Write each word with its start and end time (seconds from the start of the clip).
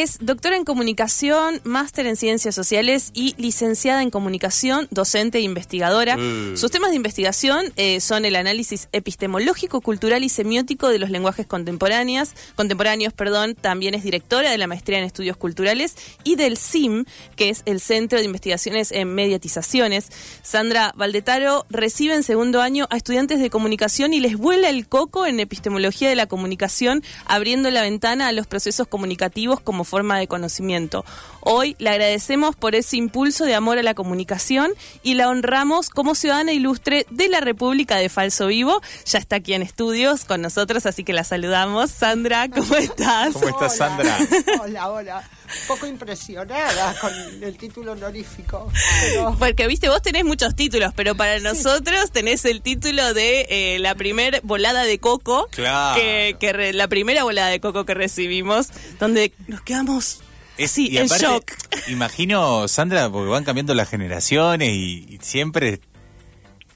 Es 0.00 0.16
doctora 0.18 0.56
en 0.56 0.64
comunicación, 0.64 1.60
máster 1.62 2.06
en 2.06 2.16
ciencias 2.16 2.54
sociales 2.54 3.10
y 3.12 3.34
licenciada 3.36 4.02
en 4.02 4.08
comunicación, 4.08 4.88
docente 4.90 5.36
e 5.36 5.40
investigadora. 5.42 6.16
Mm. 6.16 6.56
Sus 6.56 6.70
temas 6.70 6.88
de 6.88 6.96
investigación 6.96 7.66
eh, 7.76 8.00
son 8.00 8.24
el 8.24 8.36
análisis 8.36 8.88
epistemológico, 8.92 9.82
cultural 9.82 10.24
y 10.24 10.30
semiótico 10.30 10.88
de 10.88 10.98
los 10.98 11.10
lenguajes 11.10 11.46
contemporáneos. 11.46 12.30
Contemporáneos, 12.56 13.12
perdón. 13.12 13.54
También 13.54 13.92
es 13.92 14.02
directora 14.02 14.50
de 14.50 14.56
la 14.56 14.66
maestría 14.66 14.96
en 14.96 15.04
estudios 15.04 15.36
culturales 15.36 15.96
y 16.24 16.36
del 16.36 16.56
CIM, 16.56 17.04
que 17.36 17.50
es 17.50 17.60
el 17.66 17.78
Centro 17.78 18.18
de 18.18 18.24
Investigaciones 18.24 18.92
en 18.92 19.14
Mediatizaciones. 19.14 20.08
Sandra 20.42 20.94
Valdetaro 20.96 21.66
recibe 21.68 22.14
en 22.14 22.22
segundo 22.22 22.62
año 22.62 22.86
a 22.88 22.96
estudiantes 22.96 23.38
de 23.38 23.50
comunicación 23.50 24.14
y 24.14 24.20
les 24.20 24.38
vuela 24.38 24.70
el 24.70 24.88
coco 24.88 25.26
en 25.26 25.40
epistemología 25.40 26.08
de 26.08 26.16
la 26.16 26.26
comunicación, 26.26 27.02
abriendo 27.26 27.70
la 27.70 27.82
ventana 27.82 28.28
a 28.28 28.32
los 28.32 28.46
procesos 28.46 28.88
comunicativos 28.88 29.60
como 29.60 29.89
forma 29.90 30.18
de 30.18 30.28
conocimiento. 30.28 31.04
Hoy 31.40 31.74
le 31.78 31.90
agradecemos 31.90 32.54
por 32.56 32.74
ese 32.74 32.96
impulso 32.96 33.44
de 33.44 33.54
amor 33.54 33.78
a 33.78 33.82
la 33.82 33.94
comunicación 33.94 34.70
y 35.02 35.14
la 35.14 35.28
honramos 35.28 35.90
como 35.90 36.14
ciudadana 36.14 36.52
ilustre 36.52 37.06
de 37.10 37.28
la 37.28 37.40
República 37.40 37.96
de 37.96 38.08
Falso 38.08 38.46
Vivo. 38.46 38.80
Ya 39.04 39.18
está 39.18 39.36
aquí 39.36 39.52
en 39.52 39.62
estudios 39.62 40.24
con 40.24 40.40
nosotros, 40.40 40.86
así 40.86 41.02
que 41.04 41.12
la 41.12 41.24
saludamos. 41.24 41.90
Sandra, 41.90 42.48
¿cómo 42.48 42.74
estás? 42.76 43.34
¿Cómo 43.34 43.48
estás, 43.48 43.80
Hola. 43.80 43.88
Sandra? 43.88 44.18
Hola, 44.62 44.90
hola. 44.90 45.30
Un 45.62 45.66
poco 45.68 45.86
impresionada 45.86 46.94
con 47.00 47.12
el 47.42 47.56
título 47.56 47.92
honorífico. 47.92 48.70
pero- 49.12 49.36
Porque, 49.38 49.66
viste, 49.66 49.88
vos 49.88 50.02
tenés 50.02 50.24
muchos 50.24 50.54
títulos, 50.54 50.92
pero 50.94 51.14
para 51.16 51.38
nosotros 51.40 52.10
tenés 52.12 52.44
el 52.44 52.62
título 52.62 53.14
de 53.14 53.46
eh, 53.48 53.78
la 53.80 53.94
primer 53.94 54.40
volada 54.44 54.84
de 54.84 54.98
coco. 54.98 55.48
Claro. 55.50 56.00
Que, 56.00 56.36
que 56.38 56.52
re- 56.52 56.72
la 56.72 56.88
primera 56.88 57.24
volada 57.24 57.48
de 57.48 57.60
coco 57.60 57.84
que 57.84 57.94
recibimos, 57.94 58.68
donde 58.98 59.32
nos 59.48 59.60
quedamos 59.62 60.20
Es- 60.56 60.70
así, 60.72 60.88
y 60.88 60.98
en 60.98 61.06
aparte, 61.06 61.24
shock. 61.24 61.50
Imagino, 61.88 62.68
Sandra, 62.68 63.10
porque 63.10 63.30
van 63.30 63.44
cambiando 63.44 63.74
las 63.74 63.88
generaciones 63.88 64.68
y, 64.70 65.06
y 65.08 65.18
siempre 65.22 65.80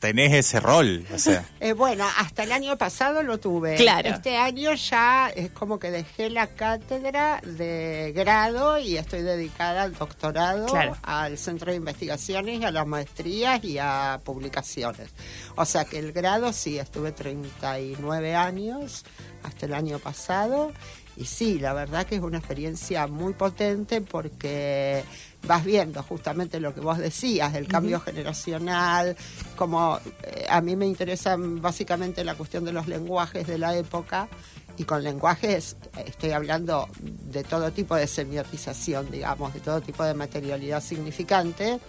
tenés 0.05 0.35
ese 0.35 0.61
rol. 0.61 1.07
O 1.15 1.19
sea, 1.19 1.45
Eh, 1.61 1.73
bueno, 1.73 2.05
hasta 2.19 2.43
el 2.43 2.53
año 2.53 2.77
pasado 2.77 3.23
lo 3.23 3.39
tuve. 3.41 3.77
Claro. 3.77 4.11
Este 4.11 4.37
año 4.37 4.75
ya 4.75 5.31
es 5.35 5.51
como 5.51 5.79
que 5.79 5.91
dejé 5.91 6.29
la 6.29 6.49
cátedra 6.49 7.41
de 7.43 8.13
grado 8.15 8.79
y 8.79 8.99
estoy 8.99 9.23
dedicada 9.23 9.85
al 9.85 9.95
doctorado, 9.95 10.67
Claro. 10.67 10.95
al 11.03 11.39
centro 11.39 11.71
de 11.71 11.79
investigaciones, 11.79 12.63
a 12.65 12.71
las 12.71 12.87
maestrías 12.87 13.65
y 13.65 13.79
a 13.79 14.21
publicaciones. 14.23 15.09
O 15.57 15.65
sea 15.65 15.87
que 15.87 15.99
el 15.99 16.13
grado 16.13 16.53
sí, 16.53 16.79
estuve 16.79 17.13
39 17.13 18.35
años 18.35 19.05
hasta 19.43 19.65
el 19.65 19.73
año 19.73 19.99
pasado. 20.01 20.71
Y 21.17 21.25
sí, 21.27 21.59
la 21.61 21.73
verdad 21.73 22.05
que 22.07 22.17
es 22.17 22.21
una 22.23 22.39
experiencia 22.39 23.07
muy 23.07 23.33
potente 23.35 24.01
porque 24.03 25.03
vas 25.47 25.65
viendo 25.65 26.03
justamente 26.03 26.61
lo 26.61 26.75
que 26.75 26.81
vos 26.81 26.99
decías, 26.99 27.55
el 27.55 27.69
cambio 27.69 28.01
generacional, 28.01 29.17
como 29.57 29.99
eh, 30.23 30.47
a 30.49 30.61
mí 30.61 30.77
me 30.77 30.87
interesa 30.87 31.37
básicamente 31.39 32.25
la 32.25 32.35
cuestión 32.35 32.65
de 32.65 32.73
los 32.73 32.89
lenguajes 32.89 33.47
de 33.47 33.59
la 33.59 33.77
época 33.77 34.29
y 34.77 34.85
con 34.85 35.03
lenguajes 35.03 35.77
eh, 35.97 36.05
estoy 36.07 36.31
hablando 36.31 36.89
de 37.01 37.45
todo 37.45 37.73
tipo 37.73 37.95
de 37.95 38.07
semiotización, 38.07 39.11
digamos, 39.11 39.55
de 39.55 39.61
todo 39.61 39.81
tipo 39.81 40.05
de 40.05 40.15
materialidad 40.15 40.83
significante. 40.83 41.81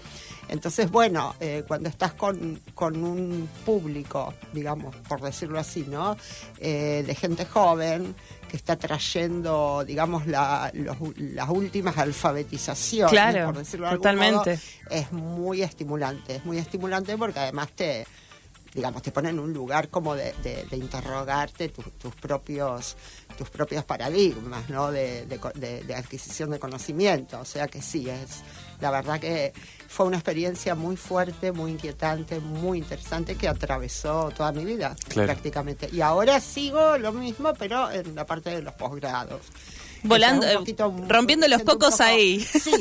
Entonces, 0.47 0.91
bueno, 0.91 1.35
eh, 1.39 1.63
cuando 1.67 1.89
estás 1.89 2.13
con, 2.13 2.59
con 2.73 3.03
un 3.03 3.49
público, 3.65 4.33
digamos, 4.53 4.95
por 5.07 5.21
decirlo 5.21 5.59
así, 5.59 5.85
¿no? 5.89 6.15
Eh, 6.59 7.03
de 7.05 7.15
gente 7.15 7.45
joven 7.45 8.15
que 8.49 8.57
está 8.57 8.75
trayendo, 8.75 9.83
digamos, 9.85 10.27
la, 10.27 10.69
los- 10.73 11.17
las 11.17 11.49
últimas 11.49 11.97
alfabetizaciones, 11.97 13.11
Claro, 13.11 13.47
por 13.47 13.57
decirlo 13.57 13.87
de 13.87 13.91
algún 13.93 14.03
totalmente. 14.03 14.51
modo, 14.51 14.95
es 14.95 15.11
muy 15.11 15.61
estimulante, 15.63 16.35
es 16.35 16.45
muy 16.45 16.57
estimulante 16.59 17.17
porque 17.17 17.39
además 17.39 17.69
te, 17.75 18.05
digamos, 18.75 19.01
te 19.01 19.11
pone 19.11 19.29
en 19.29 19.39
un 19.39 19.53
lugar 19.53 19.87
como 19.89 20.13
de, 20.15 20.33
de- 20.43 20.65
de 20.69 20.77
interrogarte 20.77 21.69
tus- 21.69 21.91
tus 21.97 22.13
propios 22.15 22.95
tus 23.37 23.49
propios 23.49 23.83
paradigmas, 23.83 24.69
¿no? 24.69 24.91
De, 24.91 25.25
de 25.25 25.39
co- 25.39 25.51
de- 25.55 25.83
de 25.83 25.95
adquisición 25.95 26.51
de 26.51 26.59
conocimiento. 26.59 27.39
O 27.39 27.45
sea 27.45 27.67
que 27.67 27.81
sí, 27.81 28.07
es 28.09 28.41
la 28.81 28.91
verdad 28.91 29.19
que 29.19 29.51
fue 29.87 30.05
una 30.05 30.17
experiencia 30.17 30.75
muy 30.75 30.95
fuerte, 30.97 31.51
muy 31.51 31.71
inquietante, 31.71 32.39
muy 32.39 32.77
interesante 32.77 33.35
que 33.35 33.47
atravesó 33.47 34.31
toda 34.35 34.51
mi 34.51 34.63
vida 34.65 34.95
Claro. 35.07 35.27
prácticamente. 35.33 35.89
Y 35.91 36.01
ahora 36.01 36.39
sigo 36.39 36.97
lo 36.97 37.11
mismo, 37.13 37.53
pero 37.57 37.89
en 37.91 38.13
la 38.15 38.25
parte 38.25 38.49
de 38.51 38.61
los 38.61 38.73
posgrados. 38.75 39.41
Volando, 40.07 40.45
eh, 40.47 40.53
un 40.57 40.63
poquito- 40.63 40.93
rompiendo 41.07 41.47
los 41.47 41.63
cocos 41.63 41.91
poco- 41.91 42.03
ahí. 42.03 42.39
Sí, 42.65 42.71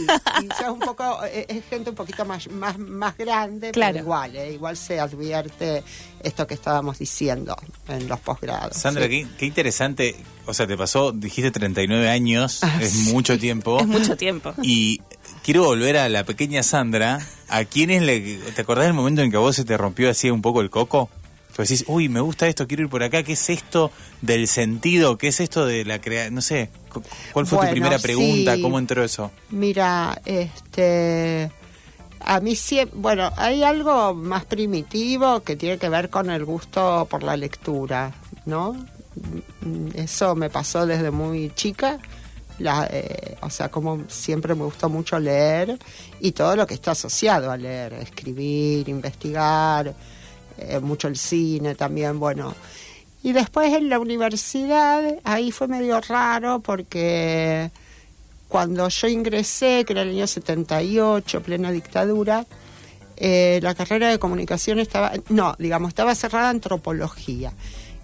y 0.43 0.47
ya 0.49 0.55
es 0.67 0.69
un 0.69 0.79
poco, 0.81 1.19
eh, 1.25 1.47
es 1.49 1.65
gente 1.69 1.91
un 1.91 1.97
poquito 1.97 2.25
más, 2.25 2.49
más, 2.51 2.79
más 2.79 3.17
grande, 3.17 3.71
Claro. 3.73 3.93
pero 3.95 4.05
igual, 4.05 4.37
eh, 4.37 4.53
igual 4.53 4.77
se 4.77 5.01
advierte 5.01 5.83
esto 6.21 6.47
que 6.47 6.55
estábamos 6.55 6.99
diciendo 6.99 7.57
en 7.89 8.09
los 8.09 8.21
posgrados. 8.21 8.77
Sandra, 8.77 9.05
sí. 9.05 9.11
qué, 9.11 9.27
qué 9.39 9.47
interesante. 9.47 10.17
O 10.47 10.55
sea, 10.55 10.67
te 10.67 10.77
pasó, 10.77 11.12
dijiste 11.12 11.51
39 11.51 12.09
años, 12.09 12.61
Ah, 12.62 12.79
es 12.81 12.91
sí. 12.93 13.12
mucho 13.12 13.39
tiempo. 13.39 13.79
Es 13.81 13.87
mucho 13.87 14.17
tiempo. 14.17 14.53
Y 14.62 15.01
quiero 15.43 15.65
volver 15.65 15.97
a 15.97 16.09
la 16.09 16.25
pequeña 16.25 16.62
Sandra. 16.62 17.19
¿A 17.49 17.65
quién 17.65 17.91
es 17.91 18.03
le, 18.03 18.21
¿Te 18.55 18.62
acordás 18.62 18.85
del 18.87 18.95
momento 18.95 19.23
en 19.23 19.31
que 19.31 19.37
a 19.37 19.41
vos 19.41 19.55
se 19.56 19.65
te 19.65 19.77
rompió 19.77 20.11
así 20.11 20.31
un 20.31 20.43
poco 20.43 20.61
el 20.61 20.71
coco? 20.71 21.09
Pues 21.56 21.69
decís, 21.69 21.84
uy, 21.88 22.09
me 22.09 22.20
gusta 22.20 22.48
esto, 22.48 22.66
quiero 22.66 22.82
ir 22.84 22.88
por 22.88 23.03
acá. 23.03 23.22
¿Qué 23.22 23.34
es 23.34 23.48
esto 23.50 23.91
del 24.22 24.48
sentido? 24.48 25.16
¿Qué 25.19 25.28
es 25.28 25.38
esto 25.41 25.65
de 25.66 25.84
la 25.84 26.00
creación? 26.00 26.34
No 26.34 26.41
sé, 26.41 26.70
cu- 26.92 27.03
¿cuál 27.32 27.47
fue 27.47 27.56
Bueno, 27.59 27.70
tu 27.70 27.75
primera 27.75 27.98
pregunta? 28.00 28.54
sí. 28.56 28.60
¿Cómo 28.62 28.78
entró 28.78 29.04
eso? 29.04 29.31
Mira, 29.50 30.20
este. 30.25 31.50
A 32.20 32.41
mí 32.41 32.56
siempre. 32.56 32.98
Bueno, 32.98 33.31
hay 33.37 33.62
algo 33.62 34.14
más 34.14 34.44
primitivo 34.47 35.41
que 35.44 35.54
tiene 35.56 35.78
que 35.78 35.88
ver 35.88 36.10
con 36.10 36.28
el 36.31 36.44
gusto 36.44 37.06
por 37.09 37.22
la 37.22 37.37
lectura, 37.37 38.12
¿no? 38.47 38.75
Eso 39.94 40.34
me 40.34 40.50
pasó 40.50 40.87
desde 40.87 41.10
muy 41.10 41.53
chica. 41.54 41.98
La, 42.59 42.87
eh, 42.91 43.37
o 43.43 43.50
sea, 43.50 43.69
como 43.69 44.04
siempre 44.09 44.54
me 44.54 44.64
gustó 44.64 44.88
mucho 44.88 45.19
leer 45.19 45.76
y 46.20 46.32
todo 46.32 46.54
lo 46.56 46.66
que 46.66 46.75
está 46.75 46.93
asociado 46.93 47.50
a 47.50 47.56
leer, 47.56 47.94
escribir, 47.94 48.88
investigar, 48.88 49.93
eh, 50.59 50.81
mucho 50.81 51.09
el 51.09 51.16
cine 51.16 51.75
también, 51.75 52.19
bueno. 52.19 52.54
Y 53.22 53.32
después 53.32 53.72
en 53.72 53.88
la 53.88 53.98
universidad, 53.98 55.03
ahí 55.25 55.50
fue 55.50 55.66
medio 55.66 56.00
raro 56.00 56.60
porque 56.60 57.70
cuando 58.48 58.88
yo 58.88 59.09
ingresé, 59.09 59.84
que 59.84 59.94
era 59.94 60.03
el 60.03 60.10
año 60.10 60.26
78, 60.26 61.43
plena 61.43 61.72
dictadura, 61.72 62.47
eh, 63.16 63.60
la 63.62 63.75
carrera 63.75 64.09
de 64.09 64.19
comunicación 64.19 64.78
estaba, 64.78 65.12
no, 65.28 65.56
digamos, 65.59 65.88
estaba 65.88 66.14
cerrada 66.14 66.50
antropología. 66.50 67.53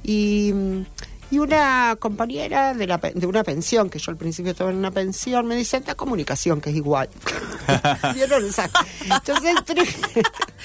Y, 0.03 0.53
mm, 0.55 0.83
y 1.31 1.39
una 1.39 1.97
compañera 1.99 2.75
de, 2.75 2.87
la, 2.87 2.99
pe- 2.99 3.13
de 3.15 3.27
una 3.27 3.45
pensión, 3.45 3.89
que 3.91 3.99
yo 3.99 4.11
al 4.11 4.17
principio 4.17 4.53
estaba 4.53 4.71
en 4.71 4.77
una 4.77 4.91
pensión, 4.91 5.47
me 5.47 5.57
dice, 5.57 5.77
anda 5.77 5.95
comunicación, 5.95 6.61
que 6.61 6.71
es 6.71 6.77
igual. 6.77 7.09
¿Vieron? 8.15 8.45
Entonces 8.45 9.57
entré... 9.57 9.83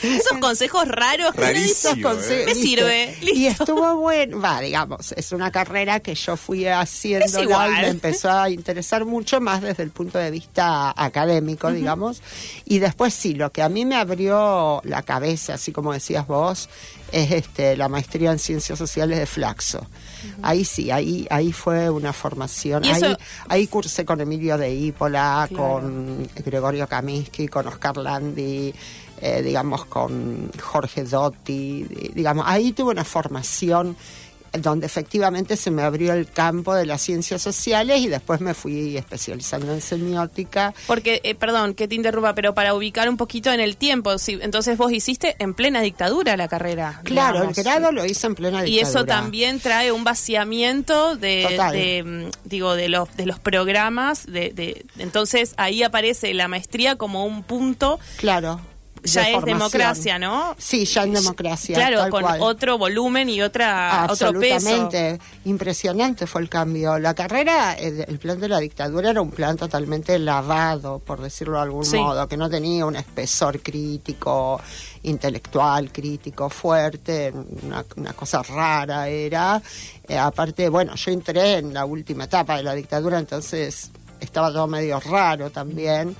Esos 0.03 0.37
consejos 0.39 0.87
raros 0.89 1.31
que 1.33 1.39
le 1.39 1.47
Rarísimo. 1.47 1.93
dicen, 1.95 1.99
Esos 1.99 2.11
conse- 2.11 2.39
Me 2.39 2.45
¿viste? 2.53 2.61
sirve, 2.61 3.17
Y 3.21 3.25
listo. 3.25 3.63
estuvo 3.63 3.95
bueno, 3.95 4.41
va, 4.41 4.59
digamos, 4.59 5.13
es 5.13 5.31
una 5.31 5.51
carrera 5.51 6.01
que 6.01 6.13
yo 6.15 6.35
fui 6.35 6.67
haciendo 6.67 7.41
y 7.43 7.47
me 7.47 7.87
empezó 7.87 8.29
a 8.29 8.49
interesar 8.49 9.05
mucho 9.05 9.39
más 9.39 9.61
desde 9.61 9.83
el 9.83 9.91
punto 9.91 10.17
de 10.19 10.31
vista 10.31 10.93
académico, 10.97 11.71
digamos. 11.71 12.21
Y 12.65 12.79
después 12.79 13.13
sí, 13.13 13.35
lo 13.35 13.51
que 13.53 13.61
a 13.61 13.69
mí 13.69 13.85
me 13.85 13.95
abrió 13.95 14.81
la 14.83 15.01
cabeza, 15.01 15.53
así 15.53 15.71
como 15.71 15.93
decías 15.93 16.27
vos, 16.27 16.67
es 17.15 17.31
este 17.31 17.77
la 17.77 17.87
maestría 17.87 18.31
en 18.31 18.39
ciencias 18.39 18.77
sociales 18.77 19.17
de 19.19 19.25
Flaxo. 19.25 19.85
Ahí 20.41 20.65
sí, 20.65 20.91
ahí 20.91 21.25
ahí 21.29 21.51
fue 21.51 21.89
una 21.89 22.11
formación. 22.13 22.83
Eso- 22.83 23.05
Ahí, 23.07 23.15
ahí 23.49 23.67
cursé 23.67 24.03
con 24.05 24.19
Emilio 24.21 24.57
de 24.57 24.73
Ípola, 24.73 25.45
Claro. 25.49 25.63
con 25.63 26.27
Gregorio 26.45 26.87
Kaminsky, 26.87 27.47
con 27.47 27.67
Oscar 27.67 27.97
Landi, 27.97 28.73
eh, 29.21 29.41
digamos, 29.41 29.85
con 29.85 30.51
Jorge 30.61 31.03
Dotti, 31.05 31.83
di- 31.83 32.11
digamos, 32.13 32.45
ahí 32.47 32.73
tuve 32.73 32.91
una 32.91 33.05
formación 33.05 33.95
donde 34.57 34.85
efectivamente 34.85 35.57
se 35.57 35.71
me 35.71 35.81
abrió 35.81 36.13
el 36.13 36.29
campo 36.29 36.73
de 36.73 36.85
las 36.85 37.01
ciencias 37.01 37.41
sociales 37.41 38.01
y 38.01 38.07
después 38.07 38.41
me 38.41 38.53
fui 38.53 38.97
especializando 38.97 39.73
en 39.73 39.81
semiótica. 39.81 40.73
Porque, 40.87 41.21
eh, 41.23 41.35
perdón, 41.35 41.73
que 41.73 41.87
te 41.87 41.95
interrumpa, 41.95 42.35
pero 42.35 42.53
para 42.53 42.73
ubicar 42.73 43.09
un 43.09 43.17
poquito 43.17 43.51
en 43.51 43.59
el 43.59 43.77
tiempo, 43.77 44.17
si, 44.17 44.33
entonces 44.41 44.77
vos 44.77 44.91
hiciste 44.91 45.35
en 45.39 45.53
plena 45.53 45.81
dictadura 45.81 46.37
la 46.37 46.47
carrera. 46.47 47.01
Claro, 47.03 47.35
digamos. 47.35 47.57
el 47.57 47.63
grado 47.63 47.91
lo 47.91 48.05
hice 48.05 48.27
en 48.27 48.35
plena 48.35 48.63
dictadura. 48.63 48.75
Y 48.75 48.79
eso 48.79 49.05
también 49.05 49.59
trae 49.59 49.91
un 49.91 50.03
vaciamiento 50.03 51.15
de, 51.15 51.57
de, 51.71 52.03
mm, 52.03 52.47
digo, 52.47 52.75
de 52.75 52.89
los, 52.89 53.15
de 53.15 53.25
los 53.25 53.39
programas. 53.39 54.25
De, 54.25 54.51
de, 54.51 54.85
entonces 54.97 55.53
ahí 55.57 55.83
aparece 55.83 56.33
la 56.33 56.47
maestría 56.47 56.95
como 56.95 57.25
un 57.25 57.43
punto, 57.43 57.99
Claro. 58.17 58.59
Ya 59.05 59.21
de 59.21 59.27
es 59.27 59.33
formación. 59.33 59.45
democracia, 59.59 60.19
¿no? 60.19 60.55
Sí, 60.57 60.85
ya 60.85 61.03
en 61.03 61.13
democracia. 61.13 61.75
Claro, 61.75 61.99
tal 61.99 62.09
con 62.11 62.21
cual. 62.23 62.41
otro 62.41 62.77
volumen 62.77 63.29
y 63.29 63.41
otra, 63.41 64.07
otro 64.09 64.39
peso. 64.39 64.55
Absolutamente, 64.67 65.19
impresionante 65.45 66.27
fue 66.27 66.41
el 66.41 66.49
cambio. 66.49 66.99
La 66.99 67.13
carrera, 67.13 67.73
el, 67.73 68.05
el 68.07 68.19
plan 68.19 68.39
de 68.39 68.49
la 68.49 68.59
dictadura 68.59 69.11
era 69.11 69.21
un 69.21 69.31
plan 69.31 69.55
totalmente 69.57 70.17
lavado, 70.19 70.99
por 70.99 71.21
decirlo 71.21 71.57
de 71.57 71.63
algún 71.63 71.85
Sí. 71.85 71.97
modo, 71.97 72.27
que 72.27 72.35
no 72.37 72.49
tenía 72.49 72.85
un 72.85 72.95
espesor 72.95 73.61
crítico, 73.61 74.59
intelectual, 75.03 75.91
crítico, 75.91 76.49
fuerte, 76.49 77.31
una, 77.63 77.85
una 77.95 78.13
cosa 78.13 78.41
rara 78.43 79.07
era. 79.07 79.61
Eh, 80.07 80.17
aparte, 80.17 80.67
bueno, 80.69 80.95
yo 80.95 81.11
entré 81.11 81.59
en 81.59 81.73
la 81.73 81.85
última 81.85 82.25
etapa 82.25 82.57
de 82.57 82.63
la 82.63 82.73
dictadura, 82.73 83.19
entonces 83.19 83.91
estaba 84.19 84.51
todo 84.51 84.67
medio 84.67 84.99
raro 84.99 85.49
también. 85.51 86.15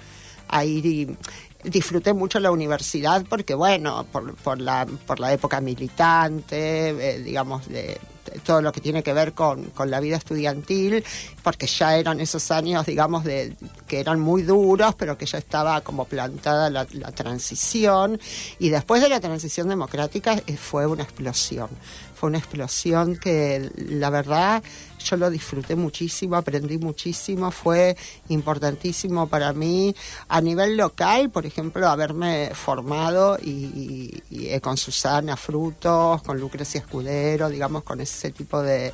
Ahí 0.48 1.18
disfruté 1.66 2.14
mucho 2.14 2.40
la 2.40 2.52
universidad 2.52 3.26
porque, 3.28 3.54
bueno, 3.54 4.06
por, 4.12 4.36
por, 4.36 4.60
la, 4.60 4.86
por 5.06 5.20
la 5.20 5.34
época 5.34 5.62
militante, 5.62 6.90
eh, 6.90 7.20
digamos, 7.20 7.68
de, 7.68 8.00
todo 8.44 8.62
lo 8.62 8.72
que 8.72 8.82
tiene 8.82 9.04
que 9.04 9.14
ver 9.14 9.34
con, 9.34 9.66
con 9.66 9.90
la 9.90 10.00
vida 10.00 10.18
estudiantil, 10.18 11.04
porque 11.44 11.68
ya 11.68 11.98
eran 11.98 12.20
esos 12.20 12.52
años, 12.52 12.86
digamos, 12.86 13.24
de, 13.24 13.56
que 13.88 14.00
eran 14.00 14.20
muy 14.20 14.44
duros, 14.44 14.96
pero 14.96 15.18
que 15.18 15.26
ya 15.26 15.38
estaba 15.38 15.82
como 15.82 16.06
plantada 16.06 16.70
la, 16.70 16.88
la 16.92 17.12
transición. 17.12 18.20
Y 18.60 18.70
después 18.70 19.02
de 19.02 19.10
la 19.10 19.20
transición 19.20 19.70
democrática 19.70 20.42
eh, 20.48 20.58
fue 20.58 20.86
una 20.86 21.04
explosión. 21.04 21.70
Fue 22.16 22.30
una 22.30 22.38
explosión 22.38 23.18
que, 23.18 23.70
la 23.76 24.10
verdad, 24.10 24.64
yo 25.04 25.18
lo 25.18 25.30
disfruté 25.30 25.76
muchísimo, 25.76 26.36
aprendí 26.36 26.78
muchísimo, 26.78 27.52
fue 27.52 27.96
importantísimo 28.30 29.28
para 29.28 29.54
mí. 29.54 29.96
A 30.30 30.42
nivel 30.42 30.78
local, 30.78 31.30
por 31.30 31.46
ejemplo, 31.46 31.88
haberme 31.88 32.52
formado 32.54 33.38
y, 33.42 34.22
con 34.62 34.78
Susana 34.78 35.38
Frutos, 35.38 36.24
con 36.24 36.40
Lucrecia 36.40 36.80
Escudero, 36.80 37.50
digamos, 37.50 37.84
con 37.84 38.02
ese 38.02 38.32
tipo 38.32 38.62
de, 38.62 38.94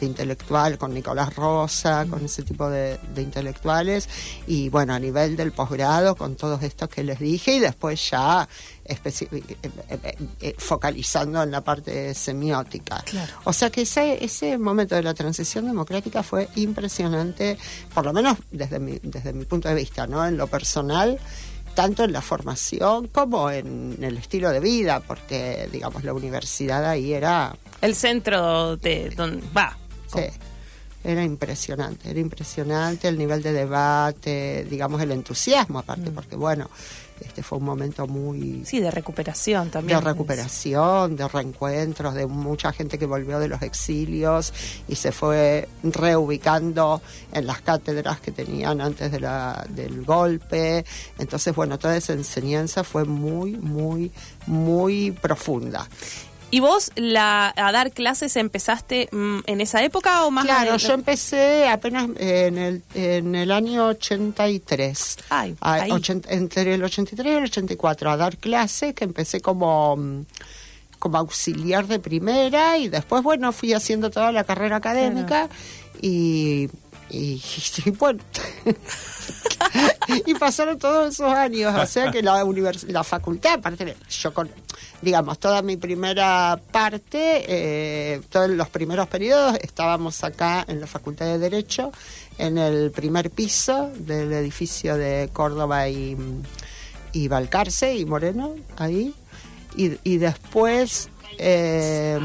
de 0.00 0.06
intelectual, 0.06 0.78
con 0.78 0.94
Nicolás 0.94 1.34
Rosa, 1.34 2.06
con 2.08 2.24
ese 2.24 2.42
tipo 2.42 2.68
de, 2.70 2.98
de 3.14 3.22
intelectuales, 3.22 4.08
y 4.46 4.68
bueno, 4.68 4.94
a 4.94 4.98
nivel 4.98 5.36
del 5.36 5.52
posgrado, 5.52 6.14
con 6.16 6.36
todos 6.36 6.62
estos 6.62 6.88
que 6.88 7.02
les 7.02 7.18
dije, 7.18 7.56
y 7.56 7.60
después 7.60 8.10
ya 8.10 8.48
eh, 8.84 8.98
eh, 9.04 10.16
eh, 10.40 10.54
focalizando 10.56 11.42
en 11.42 11.50
la 11.50 11.60
parte 11.60 12.14
semiótica. 12.14 13.02
Claro. 13.04 13.32
O 13.44 13.52
sea 13.52 13.70
que 13.70 13.82
ese, 13.82 14.24
ese 14.24 14.56
momento 14.56 14.94
de 14.94 15.02
la 15.02 15.12
transición 15.12 15.66
democrática 15.66 16.22
fue 16.22 16.48
impresionante, 16.56 17.58
por 17.92 18.06
lo 18.06 18.12
menos 18.12 18.38
desde 18.50 18.78
mi, 18.78 18.98
desde 19.02 19.32
mi 19.32 19.44
punto 19.44 19.68
de 19.68 19.74
vista, 19.74 20.06
¿no? 20.06 20.26
En 20.26 20.38
lo 20.38 20.46
personal, 20.46 21.18
tanto 21.74 22.04
en 22.04 22.12
la 22.12 22.22
formación 22.22 23.08
como 23.08 23.50
en 23.50 23.98
el 24.00 24.16
estilo 24.16 24.50
de 24.50 24.60
vida, 24.60 25.00
porque, 25.00 25.68
digamos, 25.70 26.02
la 26.02 26.14
universidad 26.14 26.84
ahí 26.86 27.12
era, 27.12 27.54
El 27.80 27.94
centro 27.94 28.76
de 28.76 29.10
donde 29.10 29.44
va. 29.56 29.76
Sí, 30.12 30.20
era 31.04 31.22
impresionante, 31.22 32.10
era 32.10 32.18
impresionante 32.18 33.08
el 33.08 33.16
nivel 33.16 33.42
de 33.42 33.52
debate, 33.52 34.66
digamos, 34.68 35.00
el 35.00 35.12
entusiasmo 35.12 35.78
aparte, 35.78 36.10
porque, 36.10 36.34
bueno, 36.36 36.68
este 37.20 37.42
fue 37.42 37.58
un 37.58 37.64
momento 37.64 38.06
muy 38.06 38.62
Sí, 38.64 38.78
de 38.80 38.90
recuperación 38.90 39.70
también. 39.70 39.98
de 39.98 40.04
recuperación, 40.04 41.16
de 41.16 41.26
reencuentros, 41.26 42.14
de 42.14 42.26
mucha 42.26 42.72
gente 42.72 42.98
que 42.98 43.06
volvió 43.06 43.38
de 43.40 43.48
los 43.48 43.62
exilios 43.62 44.52
y 44.86 44.94
se 44.94 45.10
fue 45.12 45.68
reubicando 45.82 47.00
en 47.32 47.46
las 47.46 47.60
cátedras 47.60 48.20
que 48.20 48.30
tenían 48.32 48.80
antes 48.80 49.10
de 49.10 49.20
la, 49.20 49.64
del 49.68 50.04
golpe. 50.04 50.84
Entonces, 51.18 51.54
bueno, 51.54 51.78
toda 51.78 51.96
esa 51.96 52.12
enseñanza 52.12 52.84
fue 52.84 53.04
muy, 53.04 53.56
muy, 53.56 54.12
muy 54.46 55.10
profunda. 55.12 55.88
¿Y 56.50 56.60
vos 56.60 56.90
la, 56.96 57.52
a 57.56 57.72
dar 57.72 57.92
clases 57.92 58.34
empezaste 58.36 59.08
mm, 59.12 59.40
en 59.46 59.60
esa 59.60 59.82
época 59.82 60.24
o 60.24 60.30
más 60.30 60.46
Claro, 60.46 60.76
yo 60.78 60.92
empecé 60.94 61.68
apenas 61.68 62.08
en 62.16 62.56
el, 62.56 62.82
en 62.94 63.34
el 63.34 63.52
año 63.52 63.86
83. 63.88 65.16
Ay, 65.28 65.56
A- 65.60 65.72
ahí. 65.74 65.90
ochenta- 65.90 66.30
entre 66.32 66.74
el 66.74 66.82
83 66.82 67.26
y 67.34 67.36
el 67.36 67.44
84 67.44 68.10
a 68.10 68.16
dar 68.16 68.38
clases, 68.38 68.94
que 68.94 69.04
empecé 69.04 69.42
como, 69.42 69.96
mm, 69.96 70.24
como 70.98 71.18
auxiliar 71.18 71.86
de 71.86 71.98
primera 71.98 72.78
y 72.78 72.88
después, 72.88 73.22
bueno, 73.22 73.52
fui 73.52 73.74
haciendo 73.74 74.10
toda 74.10 74.32
la 74.32 74.44
carrera 74.44 74.76
académica 74.76 75.48
y, 76.00 76.70
y, 77.10 77.42
y 77.84 77.90
bueno, 77.90 78.20
y 80.26 80.34
pasaron 80.34 80.78
todos 80.78 81.12
esos 81.12 81.32
años, 81.32 81.74
o 81.78 81.86
sea 81.86 82.10
que 82.10 82.22
la, 82.22 82.42
univers- 82.44 82.86
la 82.88 83.04
facultad, 83.04 83.54
aparte, 83.54 83.84
de- 83.84 83.96
yo 84.10 84.32
con, 84.32 84.48
digamos, 85.02 85.38
toda 85.38 85.62
mi 85.62 85.76
primera 85.76 86.60
parte, 86.72 87.44
eh, 87.48 88.20
todos 88.30 88.50
los 88.50 88.68
primeros 88.68 89.08
periodos 89.08 89.56
estábamos 89.62 90.24
acá 90.24 90.64
en 90.68 90.80
la 90.80 90.86
Facultad 90.86 91.26
de 91.26 91.38
Derecho, 91.38 91.92
en 92.38 92.58
el 92.58 92.90
primer 92.90 93.30
piso 93.30 93.90
del 93.96 94.32
edificio 94.32 94.96
de 94.96 95.30
Córdoba 95.32 95.88
y, 95.88 96.16
y 97.12 97.28
Balcarce 97.28 97.96
y 97.96 98.04
Moreno, 98.04 98.54
ahí, 98.76 99.14
y, 99.76 99.98
y 100.02 100.18
después... 100.18 101.08
eh, 101.38 102.18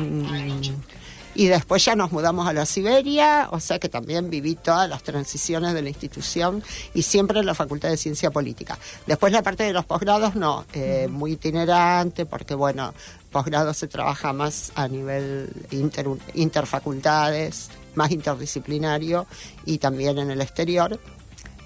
y 1.35 1.47
después 1.47 1.83
ya 1.85 1.95
nos 1.95 2.11
mudamos 2.11 2.47
a 2.47 2.53
la 2.53 2.65
Siberia, 2.65 3.47
o 3.51 3.59
sea 3.59 3.79
que 3.79 3.89
también 3.89 4.29
viví 4.29 4.55
todas 4.55 4.89
las 4.89 5.03
transiciones 5.03 5.73
de 5.73 5.81
la 5.81 5.89
institución 5.89 6.63
y 6.93 7.01
siempre 7.01 7.39
en 7.39 7.45
la 7.45 7.55
Facultad 7.55 7.89
de 7.89 7.97
Ciencia 7.97 8.31
Política. 8.31 8.77
Después 9.07 9.33
la 9.33 9.41
parte 9.41 9.63
de 9.63 9.73
los 9.73 9.85
posgrados 9.85 10.35
no, 10.35 10.65
eh, 10.73 11.07
muy 11.09 11.33
itinerante, 11.33 12.25
porque 12.25 12.55
bueno, 12.55 12.93
posgrado 13.31 13.73
se 13.73 13.87
trabaja 13.87 14.33
más 14.33 14.71
a 14.75 14.87
nivel 14.87 15.49
inter, 15.71 16.07
interfacultades, 16.35 17.69
más 17.95 18.11
interdisciplinario 18.11 19.25
y 19.65 19.77
también 19.77 20.17
en 20.19 20.31
el 20.31 20.41
exterior. 20.41 20.99